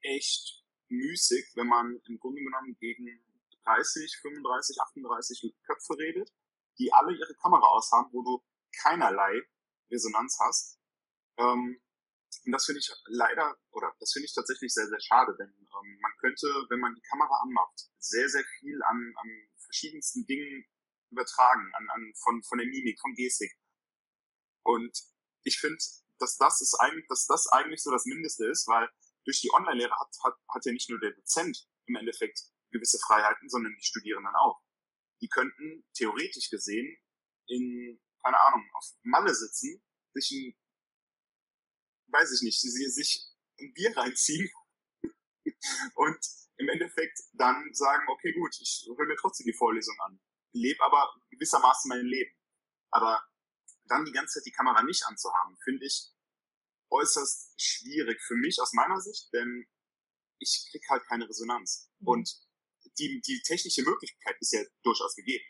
echt 0.00 0.64
müßig, 0.88 1.52
wenn 1.56 1.66
man 1.66 2.00
im 2.06 2.18
Grunde 2.18 2.42
genommen 2.42 2.76
gegen 2.78 3.06
30, 3.64 4.18
35, 4.22 4.80
38 4.80 5.54
Köpfe 5.64 5.98
redet, 5.98 6.32
die 6.78 6.92
alle 6.92 7.16
ihre 7.16 7.34
Kamera 7.34 7.66
aushaben, 7.66 8.12
wo 8.12 8.22
du 8.22 8.44
keinerlei 8.82 9.42
Resonanz 9.90 10.38
hast. 10.40 10.75
Ähm, 11.38 11.80
und 12.44 12.52
das 12.52 12.64
finde 12.64 12.78
ich 12.78 12.90
leider, 13.06 13.56
oder 13.72 13.92
das 13.98 14.12
finde 14.12 14.26
ich 14.26 14.34
tatsächlich 14.34 14.72
sehr, 14.72 14.86
sehr 14.86 15.00
schade, 15.00 15.34
denn 15.38 15.50
ähm, 15.50 15.98
man 16.00 16.12
könnte, 16.18 16.46
wenn 16.68 16.80
man 16.80 16.94
die 16.94 17.02
Kamera 17.08 17.42
anmacht, 17.42 17.88
sehr, 17.98 18.28
sehr 18.28 18.44
viel 18.60 18.80
an, 18.84 19.12
an 19.16 19.48
verschiedensten 19.58 20.26
Dingen 20.26 20.64
übertragen, 21.10 21.72
an, 21.74 21.88
an, 21.90 22.12
von, 22.22 22.42
von 22.44 22.58
der 22.58 22.66
Mimik, 22.66 23.00
von 23.00 23.14
Gestik. 23.14 23.52
Und 24.62 24.96
ich 25.42 25.58
finde, 25.58 25.78
dass 26.18 26.36
das 26.36 26.60
ist 26.60 26.74
eigentlich, 26.80 27.06
dass 27.08 27.26
das 27.26 27.46
eigentlich 27.48 27.82
so 27.82 27.90
das 27.90 28.04
Mindeste 28.06 28.46
ist, 28.46 28.66
weil 28.66 28.88
durch 29.24 29.40
die 29.40 29.52
Online-Lehre 29.52 29.92
hat, 29.98 30.14
hat, 30.24 30.34
hat 30.48 30.64
ja 30.64 30.72
nicht 30.72 30.88
nur 30.88 31.00
der 31.00 31.12
Dozent 31.12 31.68
im 31.86 31.96
Endeffekt 31.96 32.40
gewisse 32.70 32.98
Freiheiten, 32.98 33.48
sondern 33.48 33.74
die 33.76 33.84
Studierenden 33.84 34.34
auch. 34.36 34.60
Die 35.20 35.28
könnten 35.28 35.84
theoretisch 35.94 36.50
gesehen 36.50 36.96
in, 37.46 38.00
keine 38.22 38.40
Ahnung, 38.40 38.68
auf 38.74 38.84
Malle 39.02 39.34
sitzen, 39.34 39.82
sich 40.12 40.30
ein, 40.32 40.56
weiß 42.08 42.32
ich 42.32 42.42
nicht, 42.42 42.60
sie 42.60 42.70
sich 42.70 43.26
ein 43.60 43.72
Bier 43.74 43.96
reinziehen 43.96 44.50
und 45.94 46.18
im 46.58 46.68
Endeffekt 46.68 47.18
dann 47.32 47.72
sagen, 47.72 48.06
okay, 48.08 48.32
gut, 48.32 48.54
ich 48.60 48.86
höre 48.96 49.06
mir 49.06 49.16
trotzdem 49.16 49.46
die 49.46 49.56
Vorlesung 49.56 49.96
an, 50.00 50.20
lebe 50.52 50.82
aber 50.82 51.14
gewissermaßen 51.30 51.88
mein 51.88 52.04
Leben. 52.06 52.34
Aber 52.90 53.22
dann 53.84 54.04
die 54.04 54.12
ganze 54.12 54.38
Zeit 54.38 54.46
die 54.46 54.52
Kamera 54.52 54.82
nicht 54.82 55.04
anzuhaben, 55.06 55.56
finde 55.62 55.86
ich 55.86 56.12
äußerst 56.90 57.60
schwierig 57.60 58.20
für 58.22 58.36
mich 58.36 58.60
aus 58.60 58.72
meiner 58.72 59.00
Sicht, 59.00 59.32
denn 59.32 59.66
ich 60.38 60.68
krieg 60.70 60.82
halt 60.88 61.04
keine 61.06 61.28
Resonanz. 61.28 61.90
Mhm. 61.98 62.08
Und 62.08 62.30
die, 62.98 63.20
die 63.20 63.42
technische 63.42 63.82
Möglichkeit 63.82 64.36
ist 64.40 64.52
ja 64.52 64.62
durchaus 64.82 65.14
gegeben. 65.14 65.44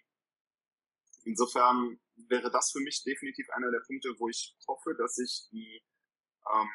Insofern 1.24 2.00
wäre 2.28 2.50
das 2.50 2.70
für 2.70 2.80
mich 2.80 3.02
definitiv 3.04 3.48
einer 3.50 3.70
der 3.70 3.82
Punkte, 3.86 4.14
wo 4.18 4.28
ich 4.28 4.56
hoffe, 4.66 4.94
dass 4.96 5.16
sich 5.16 5.48
die 5.50 5.82
ähm, 6.52 6.70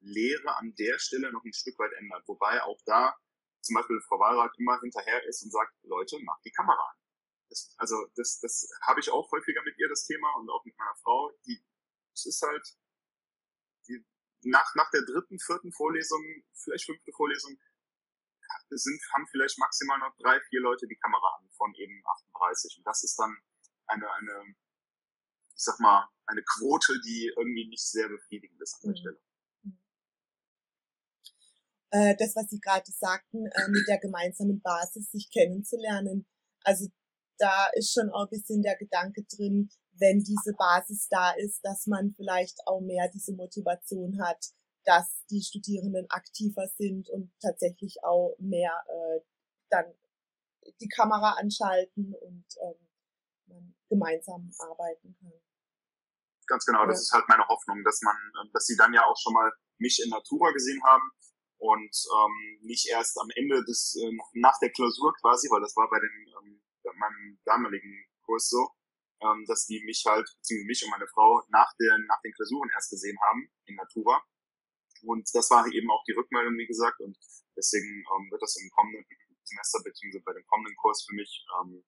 Lehre 0.00 0.56
an 0.56 0.74
der 0.74 0.98
Stelle 0.98 1.32
noch 1.32 1.44
ein 1.44 1.52
Stück 1.52 1.78
weit 1.78 1.92
ändert. 1.98 2.26
Wobei 2.26 2.62
auch 2.62 2.80
da 2.84 3.16
zum 3.64 3.74
Beispiel 3.74 4.00
Frau 4.02 4.18
Wahlrath 4.18 4.56
immer 4.58 4.78
hinterher 4.80 5.24
ist 5.24 5.42
und 5.42 5.50
sagt, 5.50 5.72
Leute, 5.82 6.18
macht 6.22 6.44
die 6.44 6.52
Kamera 6.52 6.90
an. 6.90 6.96
Das, 7.48 7.74
also 7.78 7.96
das, 8.16 8.40
das 8.40 8.68
habe 8.82 9.00
ich 9.00 9.10
auch 9.10 9.30
häufiger 9.32 9.62
mit 9.64 9.78
ihr, 9.78 9.88
das 9.88 10.04
Thema, 10.04 10.34
und 10.36 10.50
auch 10.50 10.64
mit 10.64 10.76
meiner 10.76 10.94
Frau. 11.02 11.32
Die, 11.46 11.64
es 12.12 12.26
ist 12.26 12.42
halt, 12.42 12.66
die, 13.88 14.04
nach, 14.42 14.74
nach 14.74 14.90
der 14.90 15.02
dritten, 15.02 15.38
vierten 15.38 15.72
Vorlesung, 15.72 16.22
vielleicht 16.52 16.84
fünfte 16.86 17.12
Vorlesung, 17.12 17.58
sind, 18.70 19.00
haben 19.14 19.26
vielleicht 19.28 19.58
maximal 19.58 19.98
noch 19.98 20.14
drei, 20.18 20.40
vier 20.48 20.60
Leute 20.60 20.86
die 20.86 20.96
Kamera 20.96 21.36
an 21.38 21.48
von 21.56 21.74
eben 21.74 22.02
38. 22.34 22.78
Und 22.78 22.86
das 22.86 23.02
ist 23.02 23.16
dann 23.16 23.36
eine, 23.86 24.10
eine, 24.12 24.54
sag 25.64 25.80
mal, 25.80 26.08
eine 26.26 26.42
Quote, 26.42 26.92
die 27.04 27.32
irgendwie 27.36 27.68
nicht 27.68 27.86
sehr 27.86 28.08
befriedigend 28.08 28.60
ist 28.60 28.74
an 28.74 28.80
der 28.82 28.90
mhm. 28.90 28.96
Stelle. 28.96 29.20
Äh, 31.90 32.16
das, 32.16 32.34
was 32.34 32.50
Sie 32.50 32.60
gerade 32.60 32.90
sagten, 32.90 33.46
äh, 33.46 33.68
mit 33.68 33.86
der 33.86 33.98
gemeinsamen 33.98 34.60
Basis 34.60 35.10
sich 35.10 35.30
kennenzulernen. 35.30 36.26
Also 36.64 36.88
da 37.38 37.68
ist 37.74 37.92
schon 37.92 38.10
auch 38.10 38.24
ein 38.24 38.30
bisschen 38.30 38.62
der 38.62 38.76
Gedanke 38.76 39.24
drin, 39.24 39.70
wenn 39.92 40.18
diese 40.18 40.54
Basis 40.54 41.08
da 41.08 41.32
ist, 41.32 41.64
dass 41.64 41.86
man 41.86 42.12
vielleicht 42.16 42.58
auch 42.66 42.80
mehr 42.80 43.08
diese 43.12 43.32
Motivation 43.32 44.20
hat, 44.20 44.44
dass 44.84 45.24
die 45.30 45.42
Studierenden 45.42 46.06
aktiver 46.10 46.66
sind 46.76 47.08
und 47.10 47.32
tatsächlich 47.40 48.02
auch 48.02 48.34
mehr 48.38 48.72
äh, 48.88 49.20
dann 49.70 49.86
die 50.80 50.88
Kamera 50.88 51.34
anschalten 51.34 52.14
und 52.14 52.44
ähm, 52.60 52.88
man 53.46 53.74
gemeinsam 53.88 54.52
arbeiten 54.58 55.16
kann. 55.20 55.32
Ganz 56.46 56.64
genau, 56.64 56.86
das 56.86 57.00
ist 57.00 57.12
halt 57.12 57.28
meine 57.28 57.46
Hoffnung, 57.48 57.82
dass 57.84 58.00
man, 58.02 58.16
ähm, 58.42 58.50
dass 58.52 58.66
sie 58.66 58.76
dann 58.76 58.92
ja 58.92 59.04
auch 59.04 59.16
schon 59.16 59.32
mal 59.32 59.50
mich 59.78 60.00
in 60.04 60.10
Natura 60.10 60.50
gesehen 60.52 60.82
haben 60.84 61.10
und 61.58 61.96
ähm, 62.16 62.58
nicht 62.62 62.86
erst 62.88 63.18
am 63.20 63.30
Ende 63.34 63.64
des 63.64 63.96
äh, 63.96 64.12
nach 64.34 64.58
der 64.60 64.70
Klausur 64.70 65.14
quasi, 65.20 65.48
weil 65.50 65.60
das 65.60 65.74
war 65.76 65.88
bei 65.88 65.98
den 65.98 66.34
ähm, 66.38 66.62
meinem 66.96 67.38
damaligen 67.44 68.06
Kurs 68.22 68.48
so, 68.48 68.68
ähm, 69.20 69.44
dass 69.46 69.66
die 69.66 69.82
mich 69.84 70.04
halt, 70.06 70.28
beziehungsweise 70.38 70.66
mich 70.66 70.84
und 70.84 70.90
meine 70.90 71.08
Frau 71.08 71.42
nach 71.48 71.72
den, 71.80 72.04
nach 72.06 72.20
den 72.22 72.32
Klausuren 72.32 72.70
erst 72.70 72.90
gesehen 72.90 73.18
haben 73.22 73.48
in 73.66 73.76
Natura. 73.76 74.22
Und 75.02 75.28
das 75.34 75.50
war 75.50 75.66
eben 75.66 75.90
auch 75.90 76.02
die 76.04 76.12
Rückmeldung, 76.12 76.56
wie 76.56 76.66
gesagt, 76.66 77.00
und 77.00 77.16
deswegen 77.56 78.04
ähm, 78.04 78.30
wird 78.30 78.42
das 78.42 78.56
im 78.56 78.70
kommenden 78.70 79.04
Semester 79.44 79.80
beziehungsweise 79.84 80.24
bei 80.24 80.32
dem 80.32 80.46
kommenden 80.46 80.76
Kurs 80.76 81.04
für 81.06 81.14
mich 81.14 81.44
ähm, 81.60 81.84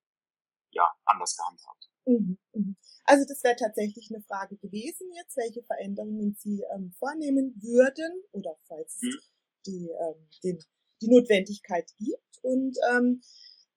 ja 0.70 0.90
anders 1.04 1.36
gehandhabt. 1.36 1.88
Mhm, 2.06 2.38
mhm. 2.52 2.76
Also 3.04 3.24
das 3.28 3.42
wäre 3.42 3.56
tatsächlich 3.56 4.10
eine 4.10 4.22
Frage 4.22 4.56
gewesen 4.56 5.12
jetzt, 5.12 5.36
welche 5.36 5.62
Veränderungen 5.62 6.34
Sie 6.38 6.64
ähm, 6.74 6.92
vornehmen 6.98 7.60
würden 7.60 8.22
oder 8.32 8.56
falls 8.68 9.00
mhm. 9.02 9.08
es 9.08 9.32
die, 9.66 9.90
ähm, 9.90 10.28
den, 10.44 10.64
die 11.02 11.08
Notwendigkeit 11.08 11.90
gibt. 11.98 12.38
Und 12.42 12.76
ähm, 12.92 13.22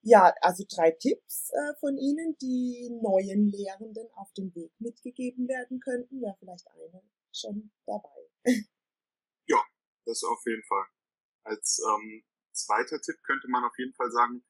ja, 0.02 0.34
also 0.42 0.64
drei 0.70 0.92
Tipps 0.92 1.50
äh, 1.52 1.74
von 1.80 1.98
Ihnen, 1.98 2.38
die 2.42 2.90
neuen 3.02 3.48
Lehrenden 3.48 4.08
auf 4.14 4.32
den 4.34 4.54
Weg 4.56 4.72
mitgegeben 4.80 5.48
werden 5.48 5.80
könnten, 5.80 6.22
wäre 6.22 6.38
vielleicht 6.40 6.68
eine 6.72 7.02
schon 7.34 7.72
dabei. 7.86 8.64
Ja, 9.48 9.62
das 10.06 10.24
auf 10.24 10.42
jeden 10.46 10.64
Fall. 10.64 10.86
Als 11.44 11.80
ähm, 11.80 12.24
zweiter 12.52 13.02
Tipp 13.02 13.18
könnte 13.24 13.48
man 13.48 13.64
auf 13.64 13.78
jeden 13.78 13.94
Fall 13.94 14.12
sagen, 14.12 14.46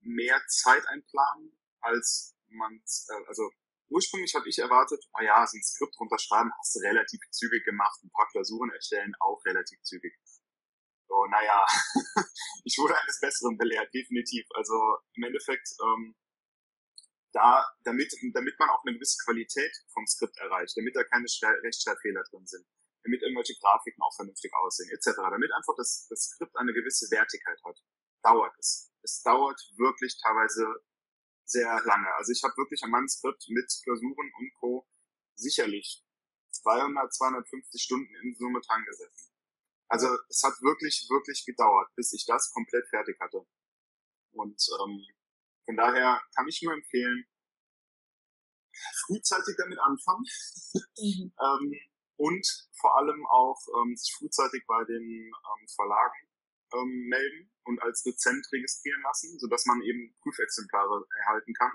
mehr 0.00 0.40
Zeit 0.48 0.86
einplanen, 0.86 1.58
als 1.80 2.37
man, 2.50 2.74
äh, 2.76 3.26
also 3.26 3.50
ursprünglich 3.90 4.34
habe 4.34 4.48
ich 4.48 4.58
erwartet, 4.58 5.04
ah 5.12 5.22
ja, 5.22 5.46
so 5.46 5.56
ein 5.56 5.62
Skript 5.62 5.98
runterschreiben 5.98 6.52
hast 6.58 6.76
du 6.76 6.80
relativ 6.80 7.20
zügig 7.30 7.64
gemacht, 7.64 8.02
ein 8.02 8.10
paar 8.10 8.28
Klausuren 8.28 8.70
erstellen 8.70 9.14
auch 9.20 9.44
relativ 9.44 9.80
zügig. 9.82 10.14
So, 11.08 11.24
naja, 11.26 11.64
ich 12.64 12.76
wurde 12.78 12.98
eines 13.00 13.18
Besseren 13.20 13.56
belehrt, 13.56 13.92
definitiv. 13.94 14.46
Also 14.54 14.76
im 15.14 15.24
Endeffekt, 15.24 15.68
ähm, 15.82 16.14
da, 17.32 17.64
damit, 17.84 18.12
damit 18.34 18.58
man 18.58 18.70
auch 18.70 18.84
eine 18.84 18.94
gewisse 18.94 19.16
Qualität 19.24 19.72
vom 19.92 20.06
Skript 20.06 20.36
erreicht, 20.38 20.76
damit 20.76 20.94
da 20.96 21.04
keine 21.04 21.24
Rechtschreibfehler 21.24 22.24
drin 22.30 22.46
sind, 22.46 22.66
damit 23.04 23.22
irgendwelche 23.22 23.54
Grafiken 23.60 24.02
auch 24.02 24.14
vernünftig 24.16 24.52
aussehen, 24.54 24.90
etc., 24.90 25.16
damit 25.16 25.52
einfach 25.52 25.74
das, 25.76 26.06
das 26.08 26.28
Skript 26.34 26.56
eine 26.56 26.72
gewisse 26.72 27.10
Wertigkeit 27.10 27.58
hat, 27.64 27.78
dauert 28.22 28.54
es. 28.58 28.92
Es 29.02 29.22
dauert 29.22 29.60
wirklich 29.76 30.18
teilweise 30.20 30.84
sehr 31.48 31.82
lange. 31.84 32.14
Also 32.16 32.32
ich 32.32 32.42
habe 32.44 32.56
wirklich 32.56 32.82
an 32.82 32.90
meinem 32.90 33.08
Skript 33.08 33.44
mit 33.48 33.72
Klausuren 33.82 34.30
und 34.38 34.52
Co. 34.60 34.86
sicherlich 35.34 36.04
200, 36.50 37.12
250 37.12 37.82
Stunden 37.82 38.14
in 38.22 38.34
Summe 38.36 38.60
dran 38.60 38.84
gesessen. 38.84 39.32
Also 39.88 40.06
es 40.28 40.42
hat 40.42 40.52
wirklich, 40.60 41.06
wirklich 41.08 41.44
gedauert, 41.46 41.88
bis 41.96 42.12
ich 42.12 42.26
das 42.26 42.52
komplett 42.52 42.86
fertig 42.88 43.18
hatte. 43.20 43.46
Und 44.32 44.62
ähm, 44.80 45.06
von 45.64 45.76
daher 45.76 46.20
kann 46.36 46.46
ich 46.48 46.60
nur 46.62 46.74
empfehlen, 46.74 47.26
frühzeitig 49.06 49.56
damit 49.56 49.78
anfangen 49.78 50.24
mhm. 50.98 51.32
ähm, 51.40 51.74
und 52.16 52.68
vor 52.78 52.96
allem 52.98 53.26
auch 53.26 53.58
ähm, 53.80 53.96
sich 53.96 54.14
frühzeitig 54.18 54.64
bei 54.66 54.84
den 54.84 55.02
ähm, 55.02 55.68
Verlagen 55.74 56.28
ähm, 56.74 57.08
melden 57.08 57.50
und 57.68 57.82
als 57.82 58.02
Dozent 58.02 58.48
registrieren 58.50 59.02
lassen, 59.02 59.38
sodass 59.38 59.66
man 59.66 59.82
eben 59.82 60.16
Prüfexemplare 60.22 61.04
erhalten 61.20 61.52
kann, 61.52 61.72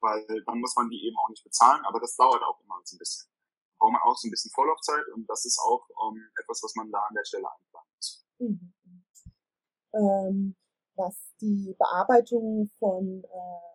weil 0.00 0.24
dann 0.46 0.58
muss 0.58 0.74
man 0.74 0.88
die 0.88 1.06
eben 1.06 1.16
auch 1.18 1.28
nicht 1.28 1.44
bezahlen, 1.44 1.84
aber 1.84 2.00
das 2.00 2.16
dauert 2.16 2.42
auch 2.42 2.60
immer 2.64 2.80
so 2.84 2.96
ein 2.96 2.98
bisschen. 2.98 3.28
Da 3.28 3.76
braucht 3.78 3.92
man 3.92 4.02
auch 4.02 4.16
so 4.16 4.26
ein 4.26 4.30
bisschen 4.30 4.50
Vorlaufzeit 4.52 5.06
und 5.14 5.28
das 5.28 5.44
ist 5.44 5.58
auch 5.58 5.86
ähm, 6.08 6.30
etwas, 6.40 6.62
was 6.62 6.74
man 6.74 6.90
da 6.90 6.98
an 7.00 7.14
der 7.14 7.24
Stelle 7.24 7.46
einplanen 7.52 7.90
muss. 7.96 8.26
Mhm. 8.38 8.74
Ähm, 9.92 10.56
was 10.96 11.34
die 11.40 11.74
Bearbeitung 11.78 12.70
von 12.78 13.22
äh, 13.24 13.74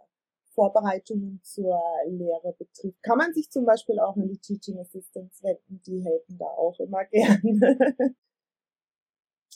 Vorbereitungen 0.54 1.42
zur 1.44 1.80
Lehre 2.08 2.56
betrifft, 2.58 3.02
kann 3.04 3.18
man 3.18 3.34
sich 3.34 3.50
zum 3.52 3.66
Beispiel 3.66 4.00
auch 4.00 4.16
an 4.16 4.28
die 4.28 4.40
Teaching 4.40 4.80
Assistants 4.80 5.44
wenden, 5.44 5.82
die 5.86 6.04
helfen 6.04 6.38
da 6.38 6.46
auch 6.46 6.80
immer 6.80 7.06
gerne. 7.12 8.16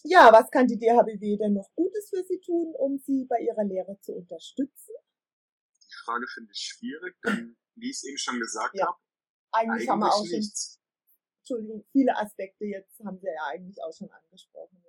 Ja, 0.04 0.32
was 0.34 0.52
kann 0.52 0.68
die 0.68 0.78
DHBW 0.78 1.38
denn 1.38 1.54
noch 1.54 1.70
Gutes 1.76 2.10
für 2.10 2.24
Sie 2.24 2.40
tun, 2.42 2.76
um 2.78 3.00
Sie 3.00 3.26
bei 3.26 3.40
Ihrer 3.40 3.64
Lehre 3.64 3.98
zu 4.02 4.14
unterstützen? 4.14 4.94
Die 5.82 5.96
Frage 6.04 6.26
finde 6.34 6.52
ich 6.52 6.60
schwierig, 6.60 7.16
denn 7.26 7.58
wie 7.76 7.90
ich 7.90 7.98
es 7.98 8.04
eben 8.04 8.18
schon 8.18 8.40
gesagt 8.40 8.76
ja. 8.76 8.88
habe, 8.88 8.98
eigentlich, 9.52 9.72
eigentlich 9.72 9.90
haben 9.90 10.00
wir 10.00 10.14
auch 10.14 10.24
nichts. 10.24 10.74
schon, 10.74 10.82
Entschuldigung, 11.40 11.86
viele 11.92 12.18
Aspekte 12.18 12.66
jetzt 12.66 13.00
haben 13.06 13.18
Sie 13.20 13.28
ja 13.28 13.46
eigentlich 13.48 13.82
auch 13.82 13.94
schon 13.94 14.12
angesprochen. 14.12 14.84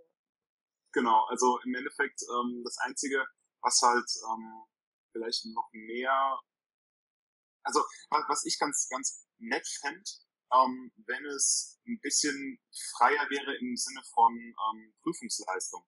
Genau, 0.92 1.24
also 1.26 1.58
im 1.64 1.74
Endeffekt 1.74 2.22
ähm, 2.22 2.62
das 2.64 2.78
Einzige, 2.78 3.24
was 3.60 3.80
halt 3.82 4.08
ähm, 4.32 4.64
vielleicht 5.12 5.44
noch 5.46 5.68
mehr, 5.72 6.40
also 7.64 7.80
was 8.28 8.44
ich 8.44 8.58
ganz, 8.58 8.88
ganz 8.88 9.26
nett 9.38 9.66
fände, 9.80 10.10
ähm, 10.52 10.92
wenn 11.06 11.24
es 11.26 11.80
ein 11.86 11.98
bisschen 12.00 12.58
freier 12.96 13.28
wäre 13.30 13.56
im 13.56 13.76
Sinne 13.76 14.02
von 14.12 14.32
ähm, 14.34 14.94
Prüfungsleistung. 15.02 15.84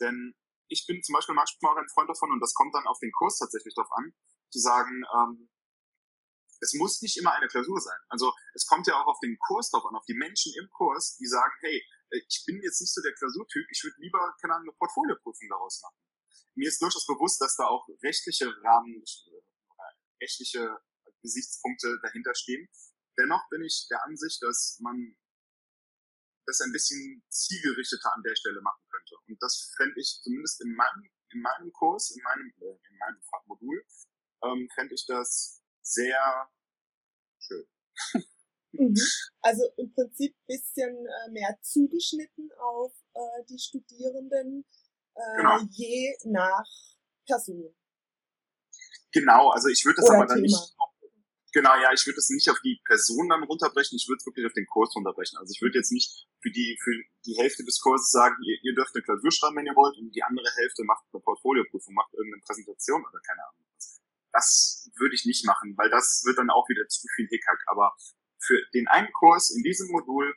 Denn 0.00 0.34
ich 0.68 0.86
bin 0.86 1.02
zum 1.02 1.14
Beispiel 1.14 1.34
manchmal 1.34 1.72
auch 1.72 1.78
ein 1.78 1.88
Freund 1.88 2.08
davon, 2.08 2.30
und 2.30 2.40
das 2.40 2.54
kommt 2.54 2.74
dann 2.74 2.86
auf 2.86 2.98
den 2.98 3.12
Kurs 3.12 3.38
tatsächlich 3.38 3.74
drauf 3.74 3.90
an, 3.92 4.12
zu 4.50 4.58
sagen, 4.58 5.02
ähm, 5.14 5.50
es 6.60 6.74
muss 6.74 7.00
nicht 7.02 7.16
immer 7.16 7.32
eine 7.32 7.48
Klausur 7.48 7.80
sein. 7.80 7.98
Also 8.08 8.32
es 8.54 8.66
kommt 8.66 8.86
ja 8.86 9.00
auch 9.00 9.06
auf 9.06 9.20
den 9.20 9.38
Kurs 9.38 9.70
drauf 9.70 9.84
an, 9.86 9.94
auf 9.94 10.04
die 10.06 10.14
Menschen 10.14 10.52
im 10.58 10.68
Kurs, 10.70 11.16
die 11.16 11.26
sagen, 11.26 11.52
hey, 11.60 11.82
äh, 12.10 12.20
ich 12.28 12.42
bin 12.46 12.60
jetzt 12.62 12.80
nicht 12.80 12.92
so 12.92 13.00
der 13.02 13.14
Klausurtyp, 13.14 13.66
ich 13.70 13.82
würde 13.84 13.96
lieber, 13.98 14.34
keine 14.40 14.54
Ahnung, 14.54 14.68
eine 14.68 14.76
Portfolioprüfung 14.78 15.48
daraus 15.48 15.80
machen. 15.82 15.96
Mir 16.54 16.68
ist 16.68 16.82
durchaus 16.82 17.06
bewusst, 17.06 17.40
dass 17.40 17.56
da 17.56 17.66
auch 17.66 17.86
rechtliche 18.02 18.52
Rahmen, 18.62 19.02
äh, 19.02 20.24
rechtliche 20.24 20.76
Gesichtspunkte 21.22 21.98
dahinter 22.02 22.34
stehen. 22.34 22.68
Dennoch 23.18 23.48
bin 23.50 23.62
ich 23.64 23.86
der 23.90 24.02
Ansicht, 24.04 24.42
dass 24.42 24.78
man 24.80 25.16
das 26.46 26.60
ein 26.60 26.72
bisschen 26.72 27.22
zielgerichteter 27.28 28.14
an 28.14 28.22
der 28.22 28.34
Stelle 28.34 28.60
machen 28.62 28.82
könnte. 28.90 29.16
Und 29.28 29.36
das 29.42 29.74
fände 29.76 30.00
ich 30.00 30.20
zumindest 30.22 30.62
in 30.62 30.74
meinem, 30.74 31.10
in 31.30 31.42
meinem 31.42 31.72
Kurs, 31.72 32.10
in 32.10 32.22
meinem, 32.22 32.52
äh, 32.60 32.78
in 32.90 32.98
meinem 32.98 33.20
Modul, 33.46 33.84
ähm, 34.44 34.68
fände 34.74 34.94
ich 34.94 35.04
das 35.06 35.62
sehr 35.82 36.50
schön. 37.38 37.66
Mhm. 38.72 38.94
Also 39.40 39.64
im 39.76 39.92
Prinzip 39.92 40.36
bisschen 40.46 41.06
äh, 41.06 41.30
mehr 41.30 41.58
zugeschnitten 41.62 42.50
auf 42.58 42.92
äh, 43.14 43.44
die 43.48 43.58
Studierenden, 43.58 44.64
äh, 45.14 45.36
genau. 45.36 45.58
je 45.70 46.14
nach 46.24 46.68
Person. 47.26 47.74
Genau, 49.10 49.50
also 49.50 49.68
ich 49.68 49.84
würde 49.84 49.96
das 49.96 50.06
Oder 50.06 50.18
aber 50.18 50.26
dann 50.26 50.42
Thema. 50.42 50.46
nicht 50.46 50.76
Genau, 51.52 51.74
ja, 51.80 51.92
ich 51.94 52.04
würde 52.04 52.16
das 52.16 52.28
nicht 52.28 52.48
auf 52.50 52.60
die 52.60 52.80
Person 52.84 53.30
dann 53.30 53.42
runterbrechen, 53.42 53.96
ich 53.96 54.06
würde 54.06 54.18
es 54.20 54.26
wirklich 54.26 54.44
auf 54.44 54.52
den 54.52 54.66
Kurs 54.66 54.94
runterbrechen. 54.94 55.38
Also 55.38 55.52
ich 55.54 55.62
würde 55.62 55.78
jetzt 55.78 55.92
nicht 55.92 56.28
für 56.42 56.50
die, 56.50 56.78
für 56.82 56.92
die 57.24 57.36
Hälfte 57.38 57.64
des 57.64 57.80
Kurses 57.80 58.10
sagen, 58.10 58.36
ihr, 58.44 58.58
ihr 58.62 58.74
dürft 58.74 58.94
eine 58.94 59.02
Klausur 59.02 59.32
schreiben, 59.32 59.56
wenn 59.56 59.66
ihr 59.66 59.74
wollt, 59.74 59.96
und 59.96 60.12
die 60.12 60.22
andere 60.22 60.50
Hälfte 60.56 60.84
macht 60.84 61.04
eine 61.12 61.22
Portfolioprüfung, 61.22 61.94
macht 61.94 62.12
irgendeine 62.12 62.42
Präsentation 62.42 63.00
oder 63.00 63.20
keine 63.20 63.42
Ahnung. 63.48 63.64
Das 64.32 64.90
würde 64.96 65.14
ich 65.14 65.24
nicht 65.24 65.46
machen, 65.46 65.74
weil 65.78 65.88
das 65.88 66.22
wird 66.26 66.36
dann 66.36 66.50
auch 66.50 66.68
wieder 66.68 66.86
zu 66.86 67.08
viel 67.16 67.26
Hickhack. 67.28 67.64
Aber 67.66 67.96
für 68.38 68.60
den 68.74 68.86
einen 68.88 69.10
Kurs 69.12 69.50
in 69.50 69.62
diesem 69.62 69.88
Modul 69.88 70.34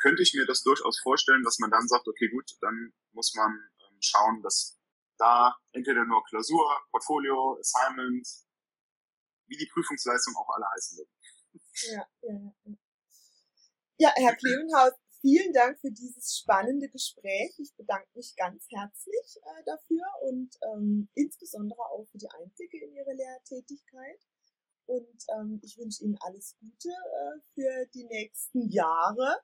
könnte 0.00 0.22
ich 0.22 0.32
mir 0.34 0.46
das 0.46 0.62
durchaus 0.62 0.98
vorstellen, 0.98 1.42
dass 1.44 1.58
man 1.58 1.70
dann 1.70 1.86
sagt, 1.86 2.08
okay, 2.08 2.28
gut, 2.28 2.50
dann 2.62 2.92
muss 3.12 3.34
man 3.34 3.52
ähm, 3.52 3.98
schauen, 4.00 4.42
dass 4.42 4.78
da 5.18 5.54
entweder 5.72 6.06
nur 6.06 6.24
Klausur, 6.24 6.80
Portfolio, 6.90 7.58
Assignment, 7.60 8.26
wie 9.50 9.58
die 9.58 9.68
Prüfungsleistung 9.72 10.34
auch 10.36 10.48
alle 10.54 10.66
heißen 10.74 10.98
wird. 10.98 11.10
Ja, 11.90 12.06
ja, 12.22 12.54
ja. 12.64 12.74
Ja, 13.98 14.12
Herr 14.16 14.34
Klemenhaus, 14.34 14.94
vielen 15.20 15.52
Dank 15.52 15.78
für 15.80 15.90
dieses 15.90 16.38
spannende 16.38 16.88
Gespräch. 16.88 17.52
Ich 17.58 17.74
bedanke 17.76 18.08
mich 18.14 18.34
ganz 18.36 18.64
herzlich 18.70 19.36
äh, 19.42 19.62
dafür 19.66 20.06
und 20.22 20.56
ähm, 20.72 21.10
insbesondere 21.14 21.80
auch 21.80 22.06
für 22.10 22.16
die 22.16 22.30
Einblicke 22.30 22.78
in 22.82 22.94
Ihre 22.94 23.12
Lehrtätigkeit. 23.12 24.20
Und 24.86 25.22
ähm, 25.36 25.60
ich 25.62 25.76
wünsche 25.76 26.02
Ihnen 26.04 26.16
alles 26.20 26.56
Gute 26.58 26.88
äh, 26.88 27.40
für 27.54 27.86
die 27.92 28.04
nächsten 28.04 28.70
Jahre 28.70 29.36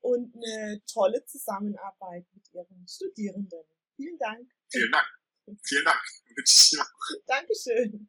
und 0.00 0.34
eine 0.34 0.82
tolle 0.92 1.24
Zusammenarbeit 1.24 2.26
mit 2.32 2.52
Ihren 2.52 2.86
Studierenden. 2.86 3.64
Vielen 3.96 4.18
Dank. 4.18 4.46
Vielen 4.70 4.92
Dank. 4.92 5.08
Vielen 5.64 5.84
Dank. 5.84 6.02
Dankeschön. 7.26 8.08